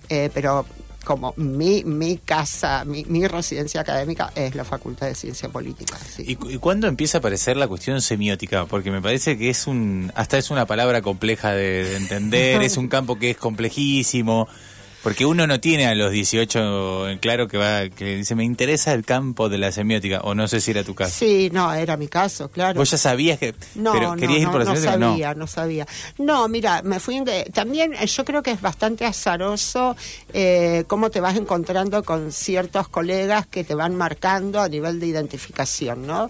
Eh, 0.09 0.29
pero 0.33 0.65
como 1.07 1.33
mi, 1.37 1.85
mi 1.85 2.17
casa, 2.17 2.83
mi, 2.83 3.05
mi 3.05 3.25
residencia 3.27 3.79
académica 3.79 4.29
es 4.35 4.55
la 4.55 4.65
Facultad 4.65 5.07
de 5.07 5.15
Ciencia 5.15 5.47
Política. 5.47 5.97
¿Y, 6.17 6.35
cu- 6.35 6.49
y 6.49 6.57
cuándo 6.57 6.85
empieza 6.87 7.17
a 7.17 7.19
aparecer 7.19 7.55
la 7.55 7.65
cuestión 7.69 8.01
semiótica? 8.01 8.65
Porque 8.65 8.91
me 8.91 9.01
parece 9.01 9.37
que 9.37 9.49
es 9.49 9.67
un, 9.67 10.11
hasta 10.15 10.37
es 10.37 10.51
una 10.51 10.65
palabra 10.65 11.01
compleja 11.01 11.53
de 11.53 11.95
entender, 11.95 12.61
es 12.61 12.75
un 12.75 12.89
campo 12.89 13.17
que 13.17 13.29
es 13.29 13.37
complejísimo, 13.37 14.49
porque 15.03 15.25
uno 15.25 15.47
no 15.47 15.59
tiene 15.59 15.87
a 15.87 15.95
los 15.95 16.11
18 16.11 17.09
en 17.09 17.17
claro 17.19 17.47
que 17.47 17.57
va, 17.57 17.89
que 17.89 18.15
dice, 18.15 18.35
me 18.35 18.43
interesa 18.43 18.93
el 18.93 19.05
campo 19.05 19.49
de 19.49 19.57
la 19.57 19.71
semiótica, 19.71 20.21
o 20.21 20.33
no 20.35 20.47
sé 20.47 20.61
si 20.61 20.71
era 20.71 20.83
tu 20.83 20.95
caso. 20.95 21.13
Sí, 21.17 21.49
no, 21.51 21.73
era 21.73 21.97
mi 21.97 22.07
caso, 22.07 22.49
claro. 22.49 22.79
Vos 22.79 22.91
ya 22.91 22.97
sabías 22.97 23.39
que, 23.39 23.53
No, 23.75 23.91
pero 23.93 24.15
no, 24.15 24.35
ir 24.35 24.43
no, 24.43 24.51
por 24.51 24.63
la 24.63 24.65
no 24.65 24.75
semiótica, 24.75 25.09
sabía, 25.09 25.33
no. 25.35 25.47
sabía. 25.47 25.87
No, 26.17 26.47
mira, 26.47 26.81
me 26.83 26.99
fui 26.99 27.17
también 27.53 27.93
eh, 27.93 28.07
yo 28.07 28.25
creo 28.25 28.43
que 28.43 28.51
es 28.51 28.61
bastante 28.61 29.05
azaroso 29.05 29.95
eh, 30.33 30.83
cómo 30.87 31.09
te 31.09 31.19
vas 31.19 31.35
encontrando 31.35 32.03
con 32.03 32.31
ciertos 32.31 32.87
colegas 32.87 33.47
que 33.47 33.63
te 33.63 33.75
van 33.75 33.95
marcando 33.95 34.61
a 34.61 34.69
nivel 34.69 34.99
de 34.99 35.07
identificación, 35.07 36.05
¿no? 36.05 36.29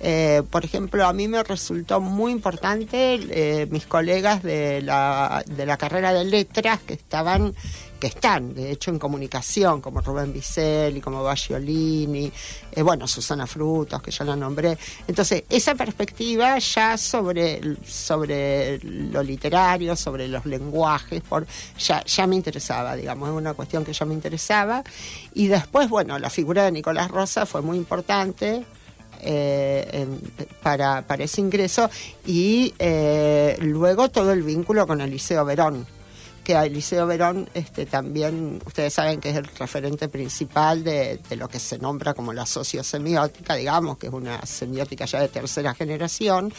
Eh, 0.00 0.42
por 0.50 0.64
ejemplo, 0.64 1.06
a 1.06 1.12
mí 1.12 1.28
me 1.28 1.42
resultó 1.42 2.00
muy 2.00 2.32
importante 2.32 3.18
eh, 3.30 3.66
mis 3.70 3.86
colegas 3.86 4.42
de 4.42 4.80
la, 4.82 5.42
de 5.46 5.66
la 5.66 5.76
carrera 5.76 6.12
de 6.12 6.24
letras 6.24 6.80
que 6.80 6.94
estaban 6.94 7.54
que 7.98 8.06
están, 8.06 8.54
de 8.54 8.70
hecho, 8.70 8.90
en 8.90 8.98
comunicación, 8.98 9.80
como 9.80 10.00
Rubén 10.00 10.32
Biselli, 10.32 11.00
como 11.00 11.22
Baggiolini, 11.22 12.30
eh, 12.72 12.82
bueno, 12.82 13.08
Susana 13.08 13.46
Frutos, 13.46 14.00
que 14.00 14.10
ya 14.10 14.24
la 14.24 14.36
nombré. 14.36 14.78
Entonces, 15.06 15.44
esa 15.48 15.74
perspectiva 15.74 16.58
ya 16.58 16.96
sobre, 16.96 17.60
sobre 17.84 18.78
lo 18.78 19.22
literario, 19.22 19.96
sobre 19.96 20.28
los 20.28 20.46
lenguajes, 20.46 21.22
por, 21.22 21.46
ya, 21.78 22.04
ya 22.04 22.26
me 22.26 22.36
interesaba, 22.36 22.94
digamos, 22.94 23.28
es 23.30 23.34
una 23.34 23.54
cuestión 23.54 23.84
que 23.84 23.92
ya 23.92 24.06
me 24.06 24.14
interesaba. 24.14 24.84
Y 25.34 25.48
después, 25.48 25.88
bueno, 25.88 26.18
la 26.18 26.30
figura 26.30 26.64
de 26.64 26.72
Nicolás 26.72 27.10
Rosa 27.10 27.46
fue 27.46 27.62
muy 27.62 27.76
importante, 27.76 28.64
eh, 29.20 30.06
para, 30.62 31.02
para 31.02 31.24
ese 31.24 31.40
ingreso 31.40 31.90
y 32.26 32.74
eh, 32.78 33.56
luego 33.60 34.08
todo 34.08 34.32
el 34.32 34.42
vínculo 34.42 34.86
con 34.86 35.00
el 35.00 35.10
Liceo 35.10 35.44
Verón 35.44 35.86
que 36.48 36.56
a 36.56 36.64
Eliseo 36.64 37.06
Verón 37.06 37.46
este, 37.52 37.84
también, 37.84 38.62
ustedes 38.64 38.94
saben 38.94 39.20
que 39.20 39.28
es 39.28 39.36
el 39.36 39.44
referente 39.44 40.08
principal 40.08 40.82
de, 40.82 41.20
de, 41.28 41.36
lo 41.36 41.46
que 41.46 41.58
se 41.58 41.76
nombra 41.76 42.14
como 42.14 42.32
la 42.32 42.46
sociosemiótica, 42.46 43.54
digamos, 43.54 43.98
que 43.98 44.06
es 44.06 44.12
una 44.14 44.40
semiótica 44.46 45.04
ya 45.04 45.20
de 45.20 45.28
tercera 45.28 45.74
generación, 45.74 46.50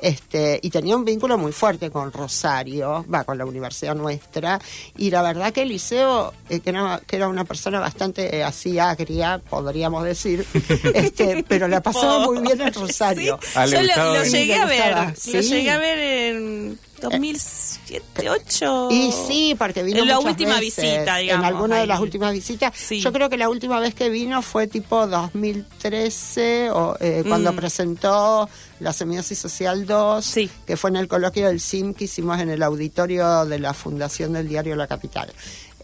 este, 0.00 0.58
y 0.62 0.70
tenía 0.70 0.96
un 0.96 1.04
vínculo 1.04 1.36
muy 1.36 1.52
fuerte 1.52 1.90
con 1.90 2.10
Rosario, 2.10 3.04
va, 3.12 3.24
con 3.24 3.36
la 3.36 3.44
universidad 3.44 3.94
nuestra, 3.94 4.58
y 4.96 5.10
la 5.10 5.20
verdad 5.20 5.52
que 5.52 5.60
Eliseo, 5.60 6.32
eh, 6.48 6.60
que, 6.60 6.70
era, 6.70 7.02
que, 7.06 7.16
era, 7.16 7.28
una 7.28 7.44
persona 7.44 7.80
bastante 7.80 8.34
eh, 8.34 8.42
así 8.42 8.78
agria, 8.78 9.42
podríamos 9.50 10.04
decir, 10.04 10.46
este, 10.94 11.44
pero 11.46 11.68
la 11.68 11.82
pasaba 11.82 12.24
muy 12.24 12.40
bien 12.40 12.62
en 12.62 12.72
Rosario. 12.72 13.38
Sí. 13.42 13.72
Yo 13.72 13.82
lo, 13.82 14.14
lo, 14.14 14.24
llegué 14.24 14.54
a 14.54 14.64
ver, 14.64 14.96
lo 15.34 15.40
llegué 15.42 15.70
a 15.70 15.76
ver 15.76 15.98
en 15.98 16.78
2007, 17.10 18.04
2008. 18.16 18.88
Y 18.90 19.12
sí, 19.12 19.54
porque 19.58 19.82
vino 19.82 20.00
en 20.00 20.08
la 20.08 20.16
muchas 20.16 20.30
última 20.32 20.60
veces, 20.60 20.84
visita, 20.84 21.16
digamos. 21.16 21.46
En 21.48 21.54
alguna 21.54 21.74
ahí. 21.76 21.80
de 21.82 21.86
las 21.86 22.00
últimas 22.00 22.32
visitas. 22.32 22.72
Sí. 22.76 23.00
Yo 23.00 23.12
creo 23.12 23.28
que 23.28 23.36
la 23.36 23.48
última 23.48 23.78
vez 23.80 23.94
que 23.94 24.08
vino 24.10 24.42
fue 24.42 24.66
tipo 24.66 25.06
2013, 25.06 26.70
o, 26.70 26.96
eh, 27.00 27.24
cuando 27.26 27.52
Mm. 27.52 27.56
presentó 27.56 28.48
la 28.80 28.92
Semiosis 28.92 29.38
Social 29.38 29.86
2, 29.86 30.24
Sí. 30.24 30.50
que 30.66 30.76
fue 30.76 30.90
en 30.90 30.96
el 30.96 31.08
coloquio 31.08 31.46
del 31.48 31.60
SIM 31.60 31.94
que 31.94 32.04
hicimos 32.04 32.40
en 32.40 32.50
el 32.50 32.62
auditorio 32.62 33.44
de 33.44 33.58
la 33.58 33.74
Fundación 33.74 34.32
del 34.32 34.48
Diario 34.48 34.76
La 34.76 34.86
Capital. 34.86 35.32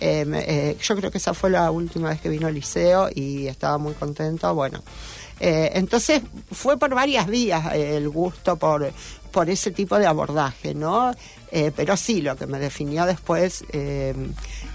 Eh, 0.02 0.24
eh, 0.26 0.76
yo 0.82 0.96
creo 0.96 1.10
que 1.10 1.18
esa 1.18 1.34
fue 1.34 1.50
la 1.50 1.70
última 1.70 2.08
vez 2.08 2.20
que 2.22 2.30
vino 2.30 2.46
al 2.46 2.54
liceo 2.54 3.08
y 3.14 3.46
estaba 3.48 3.76
muy 3.76 3.92
contento. 3.94 4.54
Bueno, 4.54 4.82
eh, 5.38 5.72
entonces 5.74 6.22
fue 6.50 6.78
por 6.78 6.94
varias 6.94 7.26
vías 7.26 7.74
eh, 7.74 7.96
el 7.98 8.08
gusto 8.08 8.56
por, 8.56 8.90
por 9.30 9.50
ese 9.50 9.70
tipo 9.70 9.98
de 9.98 10.06
abordaje, 10.06 10.74
¿no? 10.74 11.12
Eh, 11.52 11.72
pero 11.74 11.96
sí, 11.96 12.22
lo 12.22 12.36
que 12.36 12.46
me 12.46 12.58
definió 12.58 13.06
después 13.06 13.64
eh, 13.72 14.14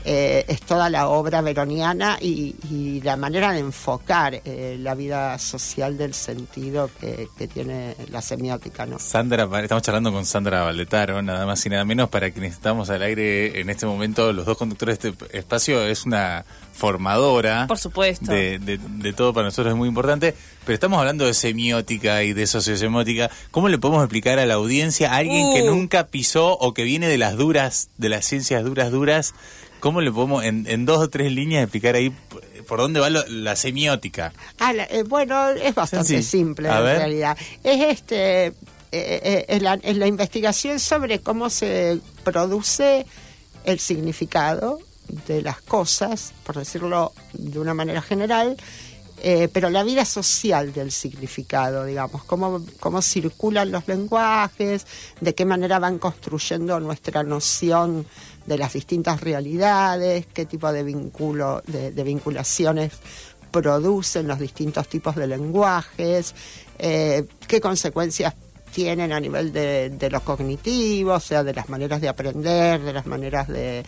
eh, 0.03 0.45
es 0.47 0.61
toda 0.61 0.89
la 0.89 1.07
obra 1.07 1.41
veroniana 1.41 2.17
y, 2.21 2.53
la 3.01 3.17
manera 3.17 3.51
de 3.51 3.59
enfocar 3.59 4.41
eh, 4.45 4.77
la 4.79 4.95
vida 4.95 5.37
social 5.37 5.97
del 5.97 6.13
sentido 6.13 6.89
que, 6.99 7.27
que 7.37 7.47
tiene 7.47 7.95
la 8.09 8.21
semiótica, 8.21 8.85
¿no? 8.85 8.99
Sandra, 8.99 9.47
estamos 9.61 9.83
charlando 9.83 10.11
con 10.11 10.25
Sandra 10.25 10.63
Valdetaro, 10.63 11.21
nada 11.21 11.45
más 11.45 11.65
y 11.65 11.69
nada 11.69 11.85
menos, 11.85 12.09
para 12.09 12.31
quienes 12.31 12.53
estamos 12.53 12.89
al 12.89 13.03
aire 13.03 13.59
en 13.59 13.69
este 13.69 13.85
momento, 13.85 14.33
los 14.33 14.45
dos 14.45 14.57
conductores 14.57 14.99
de 14.99 15.09
este 15.09 15.37
espacio, 15.37 15.81
es 15.83 16.05
una 16.05 16.45
formadora. 16.75 17.65
Por 17.67 17.77
supuesto. 17.77 18.31
De, 18.31 18.59
de- 18.59 18.77
de 18.77 19.13
todo 19.13 19.33
para 19.33 19.45
nosotros 19.45 19.71
es 19.73 19.77
muy 19.77 19.87
importante, 19.87 20.35
pero 20.65 20.73
estamos 20.73 20.99
hablando 20.99 21.25
de 21.25 21.33
semiótica 21.33 22.21
y 22.23 22.33
de 22.33 22.45
sociosemiótica. 22.47 23.29
¿Cómo 23.51 23.69
le 23.69 23.77
podemos 23.77 24.03
explicar 24.03 24.39
a 24.39 24.45
la 24.45 24.55
audiencia, 24.55 25.11
a 25.13 25.17
alguien 25.17 25.53
que 25.53 25.63
Uh. 25.63 25.73
nunca 25.73 26.07
pisó 26.07 26.57
o 26.57 26.73
que 26.73 26.83
viene 26.83 27.07
de 27.07 27.17
las 27.17 27.37
duras, 27.37 27.89
de 27.97 28.09
las 28.09 28.25
ciencias 28.25 28.63
duras, 28.63 28.91
duras, 28.91 29.33
cómo 29.79 30.01
le 30.01 30.11
podemos 30.11 30.43
en, 30.43 30.65
en 30.67 30.85
dos 30.85 30.99
o 30.99 31.09
tres 31.09 31.31
líneas 31.31 31.63
explicar 31.63 31.95
ahí 31.95 32.11
por, 32.67 32.79
dónde 32.79 32.99
va 32.99 33.09
lo- 33.09 33.25
la 33.27 33.55
semiótica? 33.55 34.33
Ah, 34.59 34.73
la- 34.73 34.83
eh, 34.85 35.03
bueno, 35.07 35.49
es 35.51 35.73
bastante 35.73 36.21
Sí. 36.21 36.23
simple 36.23 36.69
A 36.69 36.79
en 36.79 36.83
ver. 36.83 36.97
realidad. 36.97 37.37
Es 37.63 37.81
este 37.99 38.47
eh, 38.47 38.53
eh, 38.91 39.45
es 39.47 39.61
la, 39.61 39.73
es 39.75 39.97
la 39.97 40.07
investigación 40.07 40.79
sobre 40.79 41.19
cómo 41.19 41.49
se 41.49 41.99
produce 42.23 43.05
el 43.65 43.79
significado 43.79 44.79
de 45.27 45.41
las 45.41 45.61
cosas, 45.61 46.33
por 46.45 46.57
decirlo 46.57 47.13
de 47.33 47.59
una 47.59 47.73
manera 47.73 48.01
general, 48.01 48.57
eh, 49.23 49.47
pero 49.51 49.69
la 49.69 49.83
vida 49.83 50.03
social 50.03 50.73
del 50.73 50.91
significado, 50.91 51.85
digamos, 51.85 52.23
cómo, 52.25 52.63
cómo 52.79 53.01
circulan 53.01 53.71
los 53.71 53.87
lenguajes, 53.87 54.85
de 55.21 55.33
qué 55.33 55.45
manera 55.45 55.79
van 55.79 55.99
construyendo 55.99 56.79
nuestra 56.79 57.23
noción 57.23 58.05
de 58.45 58.57
las 58.57 58.73
distintas 58.73 59.21
realidades, 59.21 60.27
qué 60.27 60.45
tipo 60.45 60.71
de, 60.71 60.83
vínculo, 60.83 61.63
de, 61.65 61.91
de 61.91 62.03
vinculaciones 62.03 62.91
producen 63.51 64.27
los 64.27 64.37
distintos 64.37 64.89
tipos 64.89 65.15
de 65.15 65.27
lenguajes, 65.27 66.35
eh, 66.77 67.25
qué 67.47 67.61
consecuencias 67.61 68.33
tienen 68.73 69.13
a 69.13 69.19
nivel 69.21 69.53
de, 69.53 69.89
de 69.91 70.09
lo 70.09 70.19
cognitivo, 70.19 71.13
o 71.13 71.19
sea, 71.21 71.41
de 71.41 71.53
las 71.53 71.69
maneras 71.69 72.01
de 72.01 72.09
aprender, 72.09 72.81
de 72.81 72.91
las 72.91 73.05
maneras 73.05 73.47
de, 73.47 73.85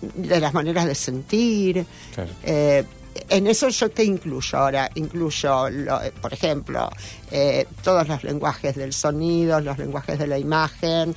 de 0.00 0.40
las 0.40 0.52
maneras 0.54 0.86
de 0.86 0.94
sentir. 0.94 1.84
Claro. 2.14 2.30
Eh, 2.42 2.84
en 3.30 3.46
eso 3.46 3.68
yo 3.70 3.92
qué 3.92 4.04
incluyo 4.04 4.58
ahora, 4.58 4.90
incluyo, 4.94 5.70
lo- 5.70 6.00
por 6.20 6.32
ejemplo, 6.34 6.90
eh, 7.30 7.66
todos 7.82 8.06
los 8.08 8.22
lenguajes 8.24 8.76
del 8.76 8.92
sonido, 8.92 9.58
los 9.60 9.78
lenguajes 9.78 10.18
de 10.18 10.26
la 10.26 10.38
imagen, 10.38 11.14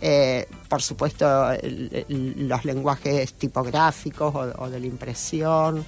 eh, 0.00 0.46
por 0.68 0.80
supuesto 0.82 1.50
el- 1.52 2.06
el- 2.08 2.48
los 2.48 2.64
lenguajes 2.64 3.34
tipográficos 3.34 4.34
o, 4.34 4.62
o 4.64 4.70
de 4.70 4.80
la 4.80 4.86
impresión, 4.86 5.84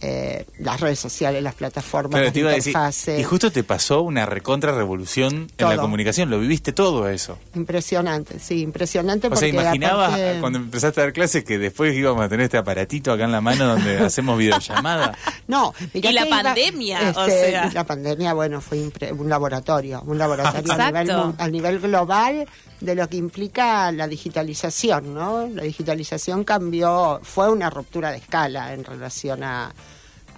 eh, 0.00 0.46
las 0.58 0.80
redes 0.80 0.98
sociales, 0.98 1.42
las 1.42 1.54
plataformas, 1.54 2.10
Claro, 2.12 2.24
las 2.26 2.32
te 2.34 2.40
iba 2.40 2.50
a 2.50 2.54
decir, 2.54 2.70
interfaces. 2.70 3.20
y 3.20 3.24
justo 3.24 3.50
te 3.52 3.62
pasó 3.64 4.02
una 4.02 4.26
recontra 4.26 4.72
revolución 4.72 5.48
en 5.58 5.68
la 5.68 5.76
comunicación, 5.76 6.30
lo 6.30 6.38
viviste 6.40 6.72
todo 6.72 7.08
eso. 7.08 7.38
Impresionante, 7.54 8.38
sí, 8.38 8.60
impresionante 8.62 9.26
O 9.26 9.30
porque 9.30 9.50
sea, 9.50 9.60
imaginabas 9.62 10.12
aparte- 10.14 10.40
cuando 10.40 10.58
empezaste 10.58 11.00
a 11.00 11.04
dar 11.04 11.12
clases 11.12 11.44
que 11.44 11.58
después 11.58 11.94
íbamos 11.94 12.22
a 12.24 12.28
tener 12.28 12.44
este 12.44 12.58
aparatito 12.58 13.12
acá 13.12 13.24
en 13.24 13.32
la 13.32 13.40
mano 13.40 13.66
donde 13.66 13.98
hacemos 14.04 14.38
videollamada. 14.38 15.16
No, 15.48 15.72
mirá 15.94 16.10
Y 16.10 16.12
la 16.12 16.26
iba- 16.26 16.42
pandemia, 16.42 17.12
o 17.16 17.26
sea. 17.26 17.70
La 17.72 17.84
pandemia, 17.84 18.32
bueno, 18.34 18.60
fue 18.60 18.90
un 19.12 19.28
laboratorio, 19.28 20.02
un 20.06 20.18
laboratorio 20.18 20.72
a 20.72 20.90
nivel, 20.92 21.34
a 21.38 21.48
nivel 21.48 21.78
global 21.80 22.46
de 22.80 22.94
lo 22.94 23.08
que 23.08 23.16
implica 23.16 23.90
la 23.92 24.06
digitalización, 24.06 25.14
¿no? 25.14 25.46
La 25.48 25.62
digitalización 25.62 26.44
cambió, 26.44 27.20
fue 27.22 27.50
una 27.50 27.70
ruptura 27.70 28.10
de 28.10 28.18
escala 28.18 28.74
en 28.74 28.84
relación 28.84 29.42
a, 29.42 29.72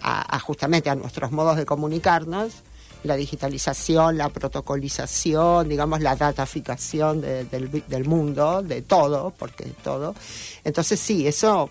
a- 0.00 0.38
justamente 0.40 0.88
a 0.90 0.95
nuestros 0.95 1.33
modos 1.33 1.57
de 1.57 1.66
comunicarnos. 1.66 2.52
La 3.04 3.14
digitalización, 3.16 4.18
la 4.18 4.28
protocolización, 4.28 5.68
digamos, 5.68 6.00
la 6.00 6.16
dataficación 6.16 7.21
de- 7.21 7.45
del, 7.45 8.04
mundo, 8.04 8.62
de 8.62 8.83
todo, 8.83 9.33
porque 9.38 9.64
todo. 9.85 10.14
Entonces 10.64 10.99
sí, 10.99 11.26
eso 11.26 11.71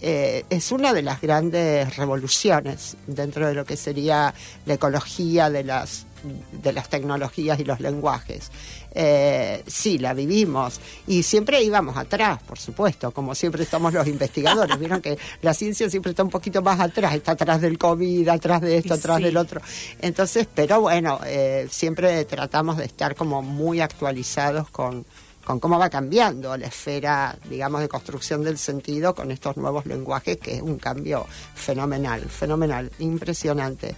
eh, 0.00 0.44
es 0.50 0.72
una 0.72 0.92
de 0.92 1.02
las 1.02 1.20
grandes 1.20 1.96
revoluciones 1.96 2.96
dentro 3.06 3.46
de 3.46 3.54
lo 3.54 3.64
que 3.64 3.76
sería 3.76 4.34
la 4.66 4.74
ecología 4.74 5.48
de 5.50 5.62
las, 5.64 6.06
de 6.52 6.72
las 6.72 6.88
tecnologías 6.88 7.58
y 7.60 7.64
los 7.64 7.80
lenguajes. 7.80 8.50
Eh, 8.92 9.62
sí, 9.66 9.98
la 9.98 10.14
vivimos 10.14 10.80
y 11.06 11.22
siempre 11.22 11.62
íbamos 11.62 11.96
atrás, 11.96 12.40
por 12.42 12.58
supuesto, 12.58 13.10
como 13.10 13.34
siempre 13.34 13.62
estamos 13.64 13.92
los 13.92 14.06
investigadores. 14.06 14.78
Vieron 14.78 15.00
que 15.02 15.18
la 15.42 15.52
ciencia 15.54 15.90
siempre 15.90 16.10
está 16.10 16.22
un 16.22 16.30
poquito 16.30 16.62
más 16.62 16.80
atrás, 16.80 17.14
está 17.14 17.32
atrás 17.32 17.60
del 17.60 17.76
COVID, 17.78 18.28
atrás 18.28 18.60
de 18.60 18.76
esto, 18.78 18.94
atrás 18.94 19.18
Sí. 19.18 19.24
del 19.24 19.36
otro. 19.36 19.60
Entonces, 20.00 20.46
pero 20.54 20.80
bueno, 20.80 21.20
eh, 21.26 21.66
siempre 21.70 22.24
tratamos 22.24 22.76
de 22.76 22.84
estar 22.84 23.14
como 23.14 23.42
muy 23.42 23.80
actualizados 23.80 24.70
con, 24.70 25.04
con 25.44 25.60
cómo 25.60 25.78
va 25.78 25.90
cambiando 25.90 26.56
la 26.56 26.66
esfera, 26.68 27.36
digamos, 27.50 27.80
de 27.80 27.88
construcción 27.88 28.42
del 28.44 28.56
sentido 28.58 29.14
con 29.14 29.30
estos 29.30 29.56
nuevos 29.56 29.84
lenguajes, 29.86 30.38
que 30.38 30.56
es 30.56 30.62
un 30.62 30.78
cambio 30.78 31.26
fenomenal, 31.54 32.22
fenomenal, 32.22 32.90
impresionante, 32.98 33.94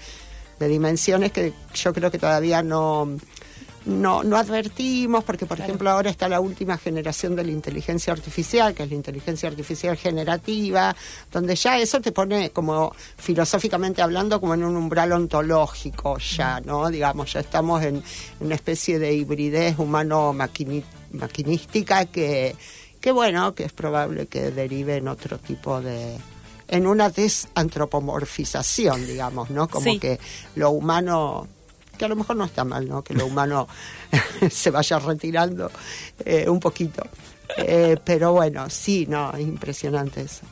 de 0.58 0.68
dimensiones 0.68 1.32
que 1.32 1.52
yo 1.74 1.92
creo 1.92 2.10
que 2.10 2.18
todavía 2.18 2.62
no, 2.62 3.18
no, 3.86 4.22
no 4.24 4.36
advertimos, 4.36 5.24
porque 5.24 5.46
por 5.46 5.58
ejemplo 5.60 5.88
ahora 5.90 6.10
está 6.10 6.28
la 6.28 6.40
última 6.40 6.76
generación 6.76 7.36
de 7.36 7.44
la 7.44 7.52
inteligencia 7.52 8.12
artificial, 8.12 8.74
que 8.74 8.82
es 8.82 8.90
la 8.90 8.96
inteligencia 8.96 9.48
artificial 9.48 9.96
generativa, 9.96 10.96
donde 11.32 11.54
ya 11.54 11.78
eso 11.78 12.00
te 12.00 12.10
pone 12.12 12.50
como 12.50 12.92
filosóficamente 13.16 14.02
hablando 14.02 14.40
como 14.40 14.54
en 14.54 14.64
un 14.64 14.76
umbral 14.76 15.12
ontológico 15.12 16.18
ya, 16.18 16.60
¿no? 16.60 16.90
Digamos, 16.90 17.32
ya 17.32 17.38
estamos 17.40 17.82
en 17.84 18.02
una 18.40 18.56
especie 18.56 18.98
de 18.98 19.14
hibridez 19.14 19.78
humano-maquinística 19.78 22.06
que, 22.06 22.56
que 23.00 23.12
bueno, 23.12 23.54
que 23.54 23.64
es 23.64 23.72
probable 23.72 24.26
que 24.26 24.50
derive 24.50 24.96
en 24.96 25.08
otro 25.08 25.38
tipo 25.38 25.80
de 25.80 26.18
en 26.68 26.86
una 26.86 27.10
desantropomorfización, 27.10 29.06
digamos, 29.06 29.50
¿no? 29.50 29.68
Como 29.68 29.84
Sí. 29.92 29.98
que 29.98 30.18
lo 30.54 30.70
humano 30.70 31.48
que 31.98 32.04
a 32.04 32.08
lo 32.08 32.16
mejor 32.16 32.36
no 32.36 32.44
está 32.44 32.62
mal, 32.64 32.86
¿no? 32.88 33.02
Que 33.02 33.14
lo 33.14 33.24
humano 33.26 33.66
se 34.50 34.70
vaya 34.70 34.98
retirando 34.98 35.70
eh, 36.24 36.48
un 36.48 36.60
poquito. 36.60 37.02
Eh, 37.56 37.96
pero 38.04 38.32
bueno, 38.32 38.68
sí, 38.68 39.06
no, 39.08 39.32
es 39.32 39.40
impresionante 39.40 40.20
eso. 40.20 40.42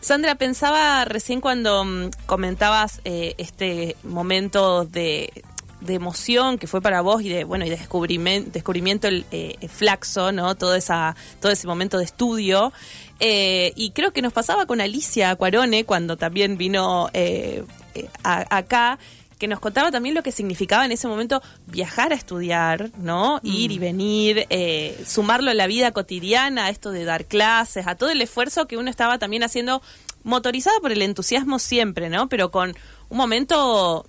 Sandra, 0.00 0.36
pensaba 0.36 1.04
recién 1.04 1.40
cuando 1.40 1.84
mm, 1.84 2.10
comentabas 2.24 3.00
eh, 3.04 3.34
este 3.36 3.96
momento 4.04 4.84
de, 4.84 5.44
de 5.86 5.94
emoción 5.94 6.58
que 6.58 6.66
fue 6.66 6.80
para 6.82 7.00
vos 7.00 7.22
y 7.22 7.28
de 7.28 7.44
bueno 7.44 7.64
y 7.64 7.70
de 7.70 7.76
descubrimiento, 7.76 8.50
descubrimiento 8.50 9.08
el, 9.08 9.24
eh, 9.30 9.56
el 9.60 9.68
flaxo, 9.68 10.32
¿no? 10.32 10.54
Todo 10.56 10.74
esa 10.74 11.16
todo 11.40 11.52
ese 11.52 11.66
momento 11.66 11.98
de 11.98 12.04
estudio. 12.04 12.72
Eh, 13.20 13.72
y 13.76 13.90
creo 13.92 14.12
que 14.12 14.20
nos 14.22 14.32
pasaba 14.34 14.66
con 14.66 14.80
Alicia 14.80 15.34
Cuarone 15.36 15.84
cuando 15.84 16.16
también 16.16 16.58
vino 16.58 17.08
eh, 17.14 17.64
eh, 17.94 18.08
a- 18.22 18.56
acá 18.58 18.98
que 19.38 19.48
nos 19.48 19.60
contaba 19.60 19.90
también 19.90 20.14
lo 20.14 20.22
que 20.22 20.32
significaba 20.32 20.86
en 20.86 20.92
ese 20.92 21.08
momento 21.08 21.42
viajar 21.66 22.10
a 22.12 22.16
estudiar, 22.16 22.90
¿no? 22.98 23.38
Ir 23.42 23.70
y 23.70 23.78
venir, 23.78 24.46
eh, 24.48 24.98
sumarlo 25.06 25.50
a 25.50 25.54
la 25.54 25.66
vida 25.66 25.92
cotidiana, 25.92 26.66
a 26.66 26.70
esto 26.70 26.90
de 26.90 27.04
dar 27.04 27.26
clases, 27.26 27.86
a 27.86 27.96
todo 27.96 28.08
el 28.08 28.22
esfuerzo 28.22 28.66
que 28.66 28.78
uno 28.78 28.88
estaba 28.88 29.18
también 29.18 29.42
haciendo, 29.42 29.82
motorizado 30.24 30.80
por 30.80 30.90
el 30.90 31.02
entusiasmo 31.02 31.58
siempre, 31.58 32.08
¿no? 32.08 32.30
Pero 32.30 32.50
con 32.50 32.74
un 33.10 33.16
momento 33.18 34.06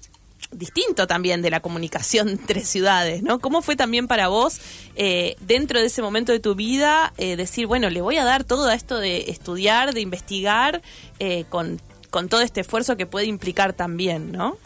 distinto 0.51 1.07
también 1.07 1.41
de 1.41 1.49
la 1.49 1.59
comunicación 1.59 2.29
entre 2.29 2.63
ciudades, 2.63 3.23
¿no? 3.23 3.39
¿Cómo 3.39 3.61
fue 3.61 3.75
también 3.75 4.07
para 4.07 4.27
vos, 4.27 4.59
eh, 4.95 5.35
dentro 5.41 5.79
de 5.79 5.87
ese 5.87 6.01
momento 6.01 6.31
de 6.31 6.39
tu 6.39 6.55
vida, 6.55 7.13
eh, 7.17 7.35
decir, 7.35 7.67
bueno, 7.67 7.89
le 7.89 8.01
voy 8.01 8.17
a 8.17 8.25
dar 8.25 8.43
todo 8.43 8.67
a 8.67 8.73
esto 8.73 8.97
de 8.97 9.29
estudiar, 9.29 9.93
de 9.93 10.01
investigar, 10.01 10.81
eh, 11.19 11.45
con, 11.49 11.81
con 12.09 12.29
todo 12.29 12.41
este 12.41 12.61
esfuerzo 12.61 12.97
que 12.97 13.05
puede 13.05 13.25
implicar 13.25 13.73
también, 13.73 14.31
¿no? 14.31 14.57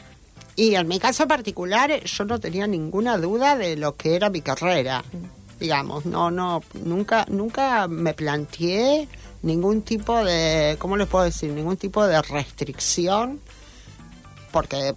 Y 0.56 0.76
en 0.76 0.88
mi 0.88 1.00
caso 1.00 1.28
particular, 1.28 2.04
yo 2.04 2.26
no 2.26 2.40
tenía 2.40 2.68
ninguna 2.68 3.18
duda 3.18 3.58
de 3.58 3.78
lo 3.78 3.96
que 3.96 4.16
era 4.16 4.30
mi 4.30 4.42
carrera. 4.42 5.04
Digamos, 5.60 6.06
no, 6.06 6.30
no, 6.30 6.62
nunca, 6.84 7.26
nunca 7.30 7.88
me 7.88 8.14
planteé 8.14 9.08
ningún 9.44 9.82
tipo 9.82 10.24
de, 10.24 10.76
¿cómo 10.78 10.98
les 10.98 11.08
puedo 11.08 11.26
decir? 11.26 11.52
Ningún 11.52 11.78
tipo 11.78 12.06
de 12.06 12.22
restricción, 12.22 13.40
porque 14.52 14.96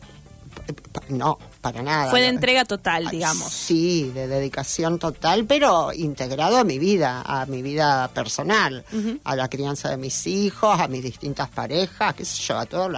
no, 1.08 1.38
para 1.60 1.82
nada. 1.82 2.10
Fue 2.10 2.20
de 2.20 2.28
entrega 2.28 2.64
total, 2.64 3.08
digamos. 3.10 3.52
Sí, 3.52 4.10
de 4.14 4.26
dedicación 4.26 4.98
total, 4.98 5.44
pero 5.44 5.92
integrado 5.92 6.56
a 6.56 6.64
mi 6.64 6.78
vida, 6.78 7.22
a 7.24 7.46
mi 7.46 7.62
vida 7.62 8.08
personal, 8.08 8.84
a 9.24 9.36
la 9.36 9.48
crianza 9.48 9.90
de 9.90 9.96
mis 9.96 10.26
hijos, 10.26 10.80
a 10.80 10.88
mis 10.88 11.02
distintas 11.02 11.48
parejas, 11.48 12.14
qué 12.14 12.24
sé 12.24 12.42
yo, 12.42 12.58
a 12.58 12.66
todo, 12.66 12.90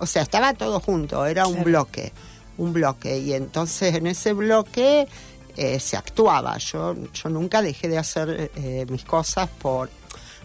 o 0.00 0.06
sea, 0.06 0.22
estaba 0.22 0.54
todo 0.54 0.80
junto, 0.80 1.24
era 1.26 1.46
un 1.46 1.64
bloque, 1.64 2.12
un 2.58 2.72
bloque, 2.72 3.18
y 3.18 3.32
entonces 3.32 3.94
en 3.94 4.06
ese 4.06 4.32
bloque 4.32 5.08
eh, 5.56 5.80
se 5.80 5.96
actuaba. 5.96 6.58
Yo, 6.58 6.94
yo 7.12 7.28
nunca 7.30 7.62
dejé 7.62 7.88
de 7.88 7.98
hacer 7.98 8.50
eh, 8.54 8.86
mis 8.90 9.04
cosas 9.04 9.48
por, 9.48 9.90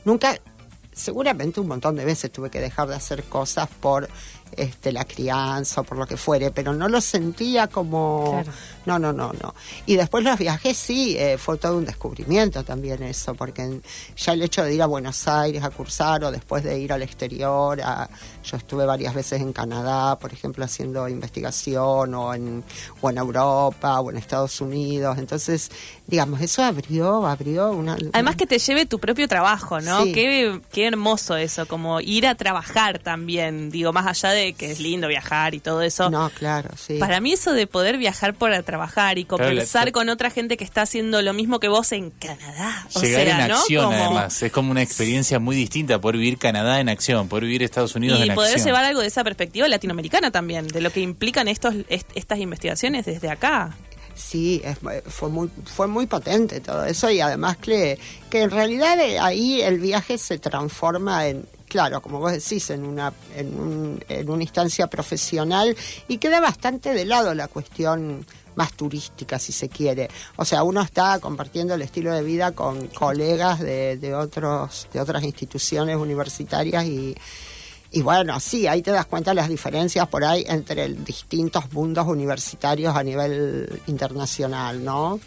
nunca 0.05 0.39
seguramente 0.93 1.59
un 1.59 1.67
montón 1.67 1.95
de 1.95 2.05
veces 2.05 2.31
tuve 2.31 2.49
que 2.49 2.59
dejar 2.59 2.87
de 2.87 2.95
hacer 2.95 3.23
cosas 3.23 3.67
por 3.81 4.07
este, 4.57 4.91
la 4.91 5.05
crianza 5.05 5.81
o 5.81 5.83
por 5.83 5.97
lo 5.97 6.05
que 6.05 6.17
fuere, 6.17 6.51
pero 6.51 6.73
no 6.73 6.87
lo 6.87 7.01
sentía 7.01 7.67
como... 7.67 8.43
No, 8.85 8.99
no, 8.99 9.13
no, 9.13 9.31
no. 9.41 9.55
Y 9.85 9.95
después 9.95 10.23
los 10.23 10.37
viajes 10.37 10.77
sí, 10.77 11.15
eh, 11.17 11.37
fue 11.37 11.57
todo 11.57 11.77
un 11.77 11.85
descubrimiento 11.85 12.63
también 12.63 13.01
eso, 13.03 13.33
porque 13.33 13.79
ya 14.17 14.33
el 14.33 14.41
hecho 14.41 14.63
de 14.63 14.75
ir 14.75 14.81
a 14.81 14.87
Buenos 14.87 15.27
Aires 15.27 15.63
a 15.63 15.69
cursar 15.69 16.23
o 16.25 16.31
después 16.31 16.63
de 16.63 16.77
ir 16.79 16.91
al 16.91 17.01
exterior, 17.01 17.81
yo 18.43 18.57
estuve 18.57 18.85
varias 18.85 19.13
veces 19.13 19.41
en 19.41 19.53
Canadá, 19.53 20.17
por 20.19 20.33
ejemplo, 20.33 20.65
haciendo 20.65 21.07
investigación 21.07 22.13
o 22.13 22.33
en, 22.33 22.63
o 23.01 23.09
en 23.09 23.17
Europa 23.17 23.99
o 24.01 24.09
en 24.09 24.17
Estados 24.17 24.59
Unidos, 24.59 25.17
entonces, 25.17 25.71
digamos, 26.07 26.41
eso 26.41 26.63
abrió, 26.63 27.25
abrió 27.25 27.71
una... 27.71 27.97
Además 28.11 28.35
que 28.35 28.45
te 28.45 28.59
lleve 28.59 28.85
tu 28.85 28.99
propio 28.99 29.27
trabajo, 29.27 29.79
¿no? 29.79 30.03
Qué, 30.05 30.59
qué 30.71 30.87
hermoso 30.87 31.37
eso, 31.37 31.65
como 31.67 32.01
ir 32.01 32.27
a 32.27 32.35
trabajar 32.35 32.99
también, 32.99 33.69
digo, 33.69 33.93
más 33.93 34.07
allá 34.07 34.33
de 34.33 34.42
que 34.51 34.71
es 34.71 34.81
lindo 34.81 35.07
viajar 35.07 35.55
y 35.55 35.61
todo 35.61 35.81
eso. 35.81 36.09
No, 36.09 36.29
claro, 36.31 36.71
sí. 36.75 36.97
Para 36.97 37.21
mí 37.21 37.31
eso 37.31 37.53
de 37.53 37.65
poder 37.67 37.97
viajar 37.97 38.33
para 38.33 38.61
trabajar 38.63 39.17
y 39.17 39.23
conversar 39.23 39.93
con 39.93 40.09
otra 40.09 40.29
gente 40.29 40.57
que 40.57 40.65
está 40.65 40.81
haciendo 40.81 41.21
lo 41.21 41.33
mismo 41.33 41.61
que 41.61 41.69
vos 41.69 41.93
en 41.93 42.11
Canadá. 42.11 42.85
Llegar 43.01 43.27
en 43.27 43.51
acción, 43.51 43.93
además. 43.93 44.43
Es 44.43 44.51
como 44.51 44.71
una 44.71 44.81
experiencia 44.81 45.39
muy 45.39 45.55
distinta, 45.55 46.01
poder 46.01 46.17
vivir 46.17 46.37
Canadá 46.37 46.81
en 46.81 46.89
acción, 46.89 47.29
poder 47.29 47.45
vivir 47.45 47.63
Estados 47.63 47.95
Unidos 47.95 48.17
en 48.17 48.31
acción. 48.31 48.33
Y 48.33 48.51
poder 48.51 48.61
llevar 48.61 48.83
algo 48.83 48.99
de 48.99 49.07
esa 49.07 49.23
perspectiva 49.23 49.67
latinoamericana 49.69 50.31
también, 50.31 50.67
de 50.67 50.81
lo 50.81 50.91
que 50.91 50.99
implican 50.99 51.47
estos 51.47 51.73
estas 51.87 52.39
investigaciones 52.39 53.05
desde 53.05 53.29
acá. 53.29 53.73
Sí, 54.15 54.61
fue 55.07 55.29
muy 55.29 55.49
fue 55.65 55.87
muy 55.87 56.05
potente 56.05 56.59
todo 56.59 56.85
eso 56.85 57.09
y 57.09 57.19
además 57.19 57.57
que, 57.57 57.97
que 58.29 58.43
en 58.43 58.51
realidad 58.51 58.99
eh, 58.99 59.17
ahí 59.19 59.61
el 59.61 59.79
viaje 59.79 60.17
se 60.17 60.37
transforma 60.37 61.27
en 61.27 61.47
claro, 61.73 62.03
como 62.03 62.19
vos 62.19 62.31
decís, 62.31 62.69
en 62.69 62.85
una, 62.85 63.11
en, 63.35 63.99
en 64.07 64.29
una 64.29 64.43
instancia 64.43 64.85
profesional 64.85 65.75
y 66.07 66.19
queda 66.19 66.39
bastante 66.39 66.93
de 66.93 67.03
lado 67.03 67.33
la 67.33 67.47
cuestión 67.47 68.23
más 68.53 68.73
turística, 68.73 69.39
si 69.39 69.51
se 69.51 69.69
quiere. 69.69 70.07
O 70.35 70.45
sea, 70.45 70.61
uno 70.61 70.83
está 70.83 71.17
compartiendo 71.19 71.73
el 71.73 71.81
estilo 71.81 72.13
de 72.13 72.21
vida 72.21 72.51
con 72.51 72.89
colegas 72.89 73.59
de, 73.59 73.97
de, 73.97 74.13
otros, 74.13 74.87
de 74.93 75.01
otras 75.01 75.23
instituciones 75.23 75.95
universitarias 75.95 76.85
y, 76.85 77.15
y 77.89 78.01
bueno, 78.03 78.39
sí, 78.39 78.67
ahí 78.67 78.83
te 78.83 78.91
das 78.91 79.07
cuenta 79.07 79.33
las 79.33 79.49
diferencias 79.49 80.07
por 80.07 80.23
ahí 80.23 80.45
entre 80.47 80.89
distintos 80.89 81.73
mundos 81.73 82.05
universitarios 82.05 82.95
a 82.95 83.01
nivel 83.01 83.81
internacional, 83.87 84.85
¿no? 84.85 85.19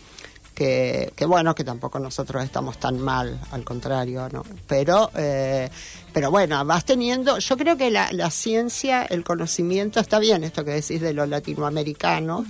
Que, 0.56 1.26
bueno, 1.28 1.54
que 1.54 1.64
tampoco 1.64 1.99
nosotros 1.99 2.42
estamos 2.42 2.78
tan 2.78 2.99
mal, 2.99 3.38
al 3.50 3.62
contrario, 3.62 4.26
¿no? 4.32 4.42
Pero, 4.66 5.10
eh, 5.14 5.69
pero 6.14 6.30
bueno, 6.30 6.64
vas 6.64 6.86
teniendo, 6.86 7.38
yo 7.38 7.58
creo 7.58 7.76
que 7.76 7.90
la, 7.90 8.10
la, 8.12 8.30
ciencia, 8.30 9.02
el 9.02 9.23
conocimiento, 9.23 10.00
está 10.00 10.19
bien 10.19 10.45
esto 10.45 10.64
que 10.64 10.71
decís 10.71 11.02
de 11.02 11.12
lo 11.12 11.26
latinoamericano, 11.26 12.47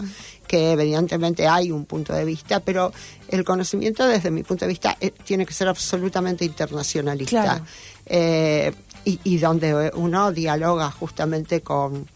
que 0.47 0.71
evidentemente 0.71 1.49
hay 1.49 1.73
un 1.73 1.85
punto 1.85 2.13
de 2.13 2.25
vista, 2.25 2.61
pero 2.61 2.93
el 3.27 3.43
conocimiento 3.43 4.07
desde 4.07 4.31
mi 4.31 4.45
punto 4.45 4.67
de 4.67 4.69
vista 4.69 4.97
eh, 5.01 5.11
tiene 5.11 5.45
que 5.45 5.53
ser 5.53 5.67
absolutamente 5.67 6.45
internacionalista. 6.45 7.61
Eh, 8.07 8.73
y, 9.05 9.19
y 9.25 9.39
donde 9.39 9.91
uno 9.95 10.31
dialoga 10.31 10.93
justamente 10.93 11.61
con 11.61 12.07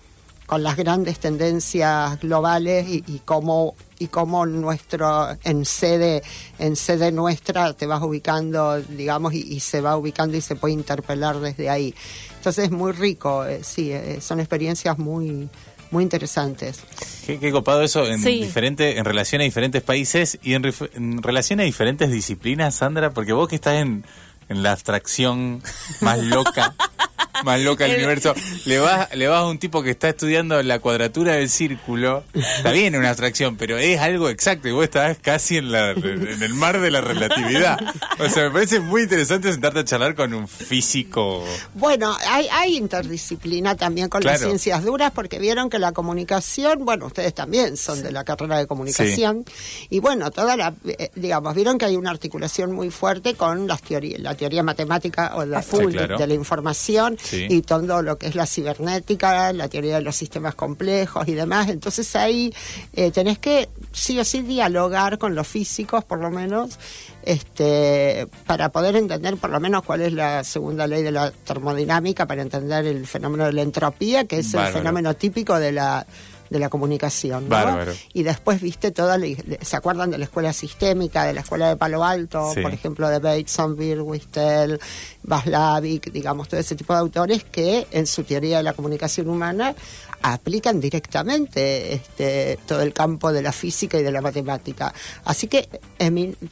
con 0.46 0.64
las 0.64 0.76
grandes 0.76 1.20
tendencias 1.20 2.18
globales 2.18 2.88
y, 2.88 3.04
y 3.06 3.20
cómo 3.24 3.76
y 4.00 4.08
cómo 4.08 4.46
nuestro 4.46 5.36
en 5.44 5.64
sede 5.64 6.22
en 6.58 6.74
sede 6.74 7.12
nuestra 7.12 7.74
te 7.74 7.86
vas 7.86 8.02
ubicando 8.02 8.80
digamos 8.80 9.34
y, 9.34 9.60
se 9.60 9.80
va 9.80 9.96
ubicando 9.96 10.36
y 10.36 10.40
se 10.40 10.56
puede 10.56 10.74
interpelar 10.74 11.38
desde 11.38 11.68
ahí. 11.68 11.94
Entonces 12.36 12.64
es 12.64 12.70
muy 12.70 12.92
rico 12.92 13.44
eh, 13.44 13.60
sí 13.62 13.92
eh, 13.92 14.18
son 14.20 14.40
experiencias 14.40 14.98
muy 14.98 15.48
muy 15.90 16.04
interesantes. 16.04 16.80
Qué, 17.26 17.52
copado 17.52 17.82
eso 17.82 18.06
en 18.06 18.22
diferente 18.22 18.98
en 18.98 19.04
relación 19.04 19.42
a 19.42 19.44
diferentes 19.44 19.82
países 19.82 20.38
y 20.42 20.54
en, 20.54 20.64
en 20.94 21.22
relación 21.22 21.60
a 21.60 21.64
diferentes 21.64 22.10
disciplinas 22.10 22.74
Sandra 22.74 23.10
porque 23.10 23.32
vos 23.32 23.48
que 23.48 23.56
estás 23.56 23.74
en 23.74 24.04
en 24.48 24.62
la 24.62 24.72
abstracción 24.72 25.62
más 26.00 26.18
loca 26.18 26.74
más 27.44 27.60
loca 27.60 27.84
del 27.84 27.96
universo. 27.96 28.34
Le 28.64 28.78
vas, 28.78 29.14
le 29.14 29.26
vas 29.28 29.40
a 29.40 29.46
un 29.46 29.58
tipo 29.58 29.82
que 29.82 29.90
está 29.90 30.08
estudiando 30.08 30.62
la 30.62 30.78
cuadratura 30.78 31.34
del 31.34 31.50
círculo. 31.50 32.24
Está 32.34 32.72
bien 32.72 32.96
una 32.96 33.10
abstracción, 33.10 33.56
pero 33.56 33.78
es 33.78 34.00
algo 34.00 34.28
exacto 34.28 34.68
y 34.68 34.72
vos 34.72 34.84
estás 34.84 35.18
casi 35.18 35.56
en, 35.56 35.72
la, 35.72 35.90
en 35.90 36.42
el 36.42 36.54
mar 36.54 36.80
de 36.80 36.90
la 36.90 37.00
relatividad. 37.00 37.78
O 38.18 38.28
sea, 38.28 38.44
me 38.44 38.50
parece 38.50 38.80
muy 38.80 39.02
interesante 39.02 39.50
sentarte 39.50 39.80
a 39.80 39.84
charlar 39.84 40.14
con 40.14 40.34
un 40.34 40.48
físico. 40.48 41.44
Bueno, 41.74 42.16
hay, 42.26 42.48
hay 42.50 42.76
interdisciplina 42.76 43.76
también 43.76 44.08
con 44.08 44.22
las 44.22 44.40
ciencias 44.40 44.84
duras 44.84 45.12
porque 45.14 45.38
vieron 45.38 45.70
que 45.70 45.78
la 45.78 45.92
comunicación, 45.92 46.84
bueno, 46.84 47.06
ustedes 47.06 47.34
también 47.34 47.76
son 47.76 48.02
de 48.02 48.12
la 48.12 48.24
carrera 48.24 48.58
de 48.58 48.66
comunicación. 48.66 49.44
Y 49.88 50.00
bueno, 50.00 50.30
toda 50.30 50.56
la, 50.56 50.74
eh, 50.84 51.10
digamos, 51.14 51.54
vieron 51.54 51.78
que 51.78 51.86
hay 51.86 51.96
una 51.96 52.10
articulación 52.10 52.72
muy 52.72 52.90
fuerte 52.90 53.34
con 53.34 53.66
las 53.66 53.82
teorías, 53.82 54.20
la 54.20 54.34
teoría 54.34 54.62
matemática 54.62 55.32
o 55.36 55.44
la 55.44 55.62
full 55.62 55.92
de 55.92 56.26
la 56.26 56.34
información 56.34 57.18
y 57.32 57.62
todo 57.62 58.02
lo 58.02 58.18
que 58.18 58.26
es 58.28 58.34
la 58.34 58.46
cibernética, 58.46 59.52
la 59.52 59.68
teoría 59.68 59.96
de 59.96 60.02
los 60.02 60.16
sistemas 60.16 60.54
complejos 60.54 61.26
y 61.28 61.32
demás. 61.32 61.68
Entonces 61.68 62.14
ahí 62.16 62.52
eh, 62.92 63.10
tenés 63.10 63.38
que 63.38 63.68
sí 63.92 64.18
o 64.18 64.24
sí 64.24 64.42
dialogar 64.42 65.18
con 65.18 65.34
los 65.34 65.46
físicos, 65.46 66.04
por 66.04 66.18
lo 66.18 66.30
menos, 66.30 66.78
este, 67.22 68.28
para 68.46 68.70
poder 68.70 68.96
entender 68.96 69.36
por 69.36 69.50
lo 69.50 69.60
menos 69.60 69.82
cuál 69.82 70.02
es 70.02 70.12
la 70.12 70.44
segunda 70.44 70.86
ley 70.86 71.02
de 71.02 71.12
la 71.12 71.30
termodinámica, 71.30 72.26
para 72.26 72.42
entender 72.42 72.86
el 72.86 73.06
fenómeno 73.06 73.46
de 73.46 73.52
la 73.52 73.62
entropía, 73.62 74.24
que 74.24 74.38
es 74.38 74.54
el 74.54 74.66
fenómeno 74.72 75.14
típico 75.14 75.58
de 75.58 75.72
la 75.72 76.06
de 76.50 76.58
la 76.58 76.68
comunicación. 76.68 77.48
¿no? 77.48 77.78
Y 78.12 78.24
después 78.24 78.60
viste 78.60 78.90
toda, 78.90 79.16
¿se 79.62 79.76
acuerdan 79.76 80.10
de 80.10 80.18
la 80.18 80.24
escuela 80.24 80.52
sistémica, 80.52 81.24
de 81.24 81.32
la 81.32 81.40
escuela 81.40 81.68
de 81.68 81.76
Palo 81.76 82.04
Alto, 82.04 82.52
por 82.60 82.74
ejemplo, 82.74 83.08
de 83.08 83.20
Bateson, 83.20 83.76
Bill, 83.76 84.00
Wistel, 84.00 84.80
Vaslavik, 85.22 86.12
digamos, 86.12 86.48
todo 86.48 86.60
ese 86.60 86.74
tipo 86.74 86.92
de 86.92 86.98
autores 86.98 87.44
que 87.44 87.86
en 87.92 88.06
su 88.06 88.24
teoría 88.24 88.58
de 88.58 88.64
la 88.64 88.72
comunicación 88.72 89.28
humana 89.28 89.74
aplican 90.22 90.80
directamente 90.80 91.94
este, 91.94 92.58
todo 92.66 92.82
el 92.82 92.92
campo 92.92 93.32
de 93.32 93.42
la 93.42 93.52
física 93.52 93.98
y 93.98 94.02
de 94.02 94.12
la 94.12 94.20
matemática. 94.20 94.92
Así 95.24 95.46
que, 95.46 95.68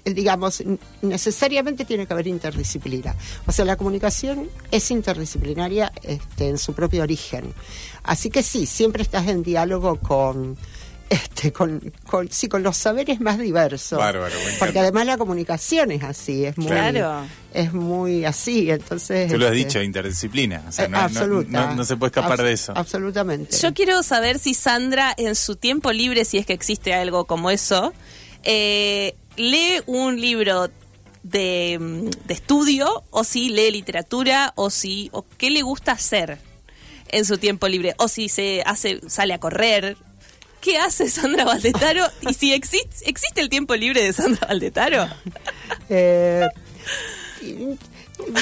digamos, 0.05 0.63
necesariamente 1.03 1.85
tiene 1.85 2.07
que 2.07 2.13
haber 2.13 2.27
interdisciplina. 2.27 3.15
O 3.47 3.53
sea, 3.53 3.65
la 3.65 3.77
comunicación 3.77 4.49
es 4.71 4.91
interdisciplinaria 4.91 5.93
este, 6.03 6.49
en 6.49 6.59
su 6.59 6.73
propio 6.73 7.03
origen. 7.03 7.53
Así 8.03 8.31
que 8.31 8.43
sí, 8.43 8.67
siempre 8.67 9.03
estás 9.03 9.29
en 9.29 9.43
diálogo 9.43 9.97
con 9.97 10.57
este, 11.11 11.53
con, 11.53 11.93
con, 12.07 12.31
sí, 12.31 12.49
con 12.49 12.63
los 12.63 12.77
saberes 12.77 13.21
más 13.21 13.39
diversos. 13.39 13.99
Bárbaro. 13.99 14.35
Porque 14.59 14.79
además 14.79 15.07
la 15.07 15.17
comunicación 15.17 15.91
es 15.91 16.03
así, 16.05 16.45
es 16.45 16.57
muy, 16.59 16.67
Claro. 16.69 17.27
es 17.55 17.73
muy 17.73 18.25
así, 18.25 18.71
entonces... 18.71 19.31
Tú 19.33 19.39
lo 19.39 19.47
has 19.47 19.53
este, 19.53 19.65
dicho, 19.65 19.83
interdisciplina. 19.83 20.63
O 20.69 20.73
sea, 20.73 20.85
eh, 20.85 20.89
no, 20.89 20.99
no- 20.99 21.05
absoluta. 21.05 21.51
no- 21.67 21.75
no 21.77 21.85
se 21.85 21.97
puede 21.97 22.09
escapar 22.11 22.43
de 22.43 22.53
eso. 22.53 22.73
Absolutamente. 22.77 23.57
Yo 23.57 23.73
quiero 23.75 24.03
saber 24.03 24.39
si 24.39 24.55
Sandra, 24.55 25.15
en 25.17 25.35
su 25.35 25.57
tiempo 25.57 25.93
libre, 25.93 26.25
si 26.25 26.39
es 26.39 26.47
que 26.47 26.53
existe 26.53 26.93
algo 26.95 27.25
como 27.27 27.51
eso, 27.51 27.93
eh, 28.43 29.15
lee 29.37 29.81
un 29.87 30.21
libro 30.21 30.69
de, 31.23 32.11
de 32.27 32.35
estudio, 32.35 33.03
o 33.11 33.25
si 33.25 33.49
lee 33.51 33.71
literatura, 33.71 34.53
o 34.57 34.71
si, 34.71 35.09
o 35.13 35.25
qué 35.37 35.51
le 35.51 35.63
gusta 35.63 35.93
hacer 35.93 36.39
en 37.11 37.25
su 37.25 37.39
tiempo 37.39 37.69
libre, 37.69 37.95
o 37.99 38.09
si 38.09 38.29
se 38.29 38.63
hace, 38.67 39.01
sale 39.09 39.33
a 39.35 39.39
correr. 39.39 39.97
¿Qué 40.61 40.79
hace 40.79 41.09
Sandra 41.09 41.45
Valdetaro? 41.45 42.05
y 42.29 42.35
si 42.35 42.53
existe, 42.53 43.09
existe 43.09 43.41
el 43.41 43.49
tiempo 43.49 43.75
libre 43.77 44.03
de 44.03 44.13
Sandra 44.13 44.47
Valdetaro. 44.49 45.07
Eh, 45.89 46.47